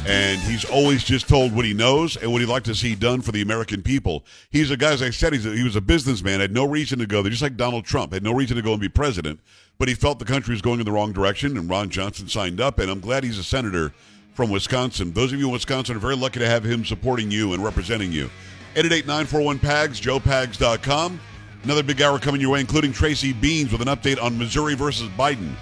and 0.09 0.41
he's 0.41 0.65
always 0.65 1.05
just 1.05 1.29
told 1.29 1.55
what 1.55 1.65
he 1.65 1.73
knows 1.73 2.17
and 2.17 2.33
what 2.33 2.41
he'd 2.41 2.49
like 2.49 2.65
to 2.65 2.75
see 2.75 2.97
done 2.97 3.21
for 3.21 3.31
the 3.31 3.41
American 3.41 3.81
people. 3.81 4.25
He's 4.51 4.73
a 4.73 4.77
guy, 4.77 4.91
as 4.91 5.03
I 5.03 5.11
said, 5.11 5.35
he's 5.35 5.47
a, 5.47 5.55
he 5.55 5.63
was 5.63 5.77
a 5.77 5.81
businessman, 5.81 6.41
had 6.41 6.53
no 6.53 6.65
reason 6.65 6.99
to 6.99 7.07
go 7.07 7.23
there, 7.23 7.31
just 7.31 7.43
like 7.43 7.57
Donald 7.57 7.85
Trump 7.85 8.13
had 8.13 8.25
no 8.25 8.35
reason 8.35 8.57
to 8.57 8.63
go 8.63 8.73
and 8.73 8.81
be 8.81 8.89
president, 8.89 9.39
but 9.79 9.87
he 9.87 9.95
felt 9.95 10.19
the 10.19 10.25
country 10.25 10.53
was 10.53 10.61
going 10.61 10.81
in 10.81 10.85
the 10.85 10.91
wrong 10.91 11.13
direction, 11.13 11.57
and 11.57 11.71
Ron 11.71 11.91
Johnson 11.91 12.27
signed 12.27 12.61
up, 12.61 12.81
and 12.81 12.91
I'm 12.91 12.99
glad 12.99 13.23
he's 13.23 13.39
a 13.39 13.45
senator 13.45 13.95
from 14.35 14.51
Wisconsin. 14.51 15.13
Those 15.13 15.33
of 15.33 15.39
you 15.39 15.47
in 15.47 15.53
Wisconsin 15.53 15.95
are 15.95 16.01
very 16.01 16.17
lucky 16.17 16.41
to 16.41 16.49
have 16.49 16.65
him 16.65 16.85
supporting 16.85 17.31
you 17.31 17.53
and 17.53 17.63
representing 17.63 18.11
you. 18.11 18.31
888-941-PAGS, 18.75 20.01
joepags.com. 20.01 21.21
Another 21.65 21.83
big 21.83 22.03
hour 22.03 22.19
coming 22.19 22.41
your 22.41 22.51
way, 22.51 22.61
including 22.61 22.93
Tracy 22.93 23.33
Beanz 23.33 23.71
with 23.71 23.81
an 23.83 23.89
update 23.89 24.21
on 24.21 24.37
Missouri 24.37 24.75
versus 24.75 25.09
Biden. 25.11 25.53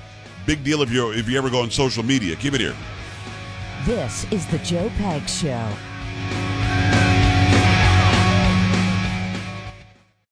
Big 0.46 0.64
deal 0.64 0.82
if 0.82 0.90
you 0.90 1.10
if 1.12 1.28
you 1.28 1.36
ever 1.36 1.50
go 1.50 1.60
on 1.62 1.70
social 1.70 2.02
media. 2.02 2.36
Keep 2.36 2.54
it 2.54 2.60
here. 2.60 2.76
This 3.84 4.30
is 4.32 4.46
the 4.46 4.58
Joe 4.58 4.88
Pags 4.98 5.40
Show. 5.40 5.89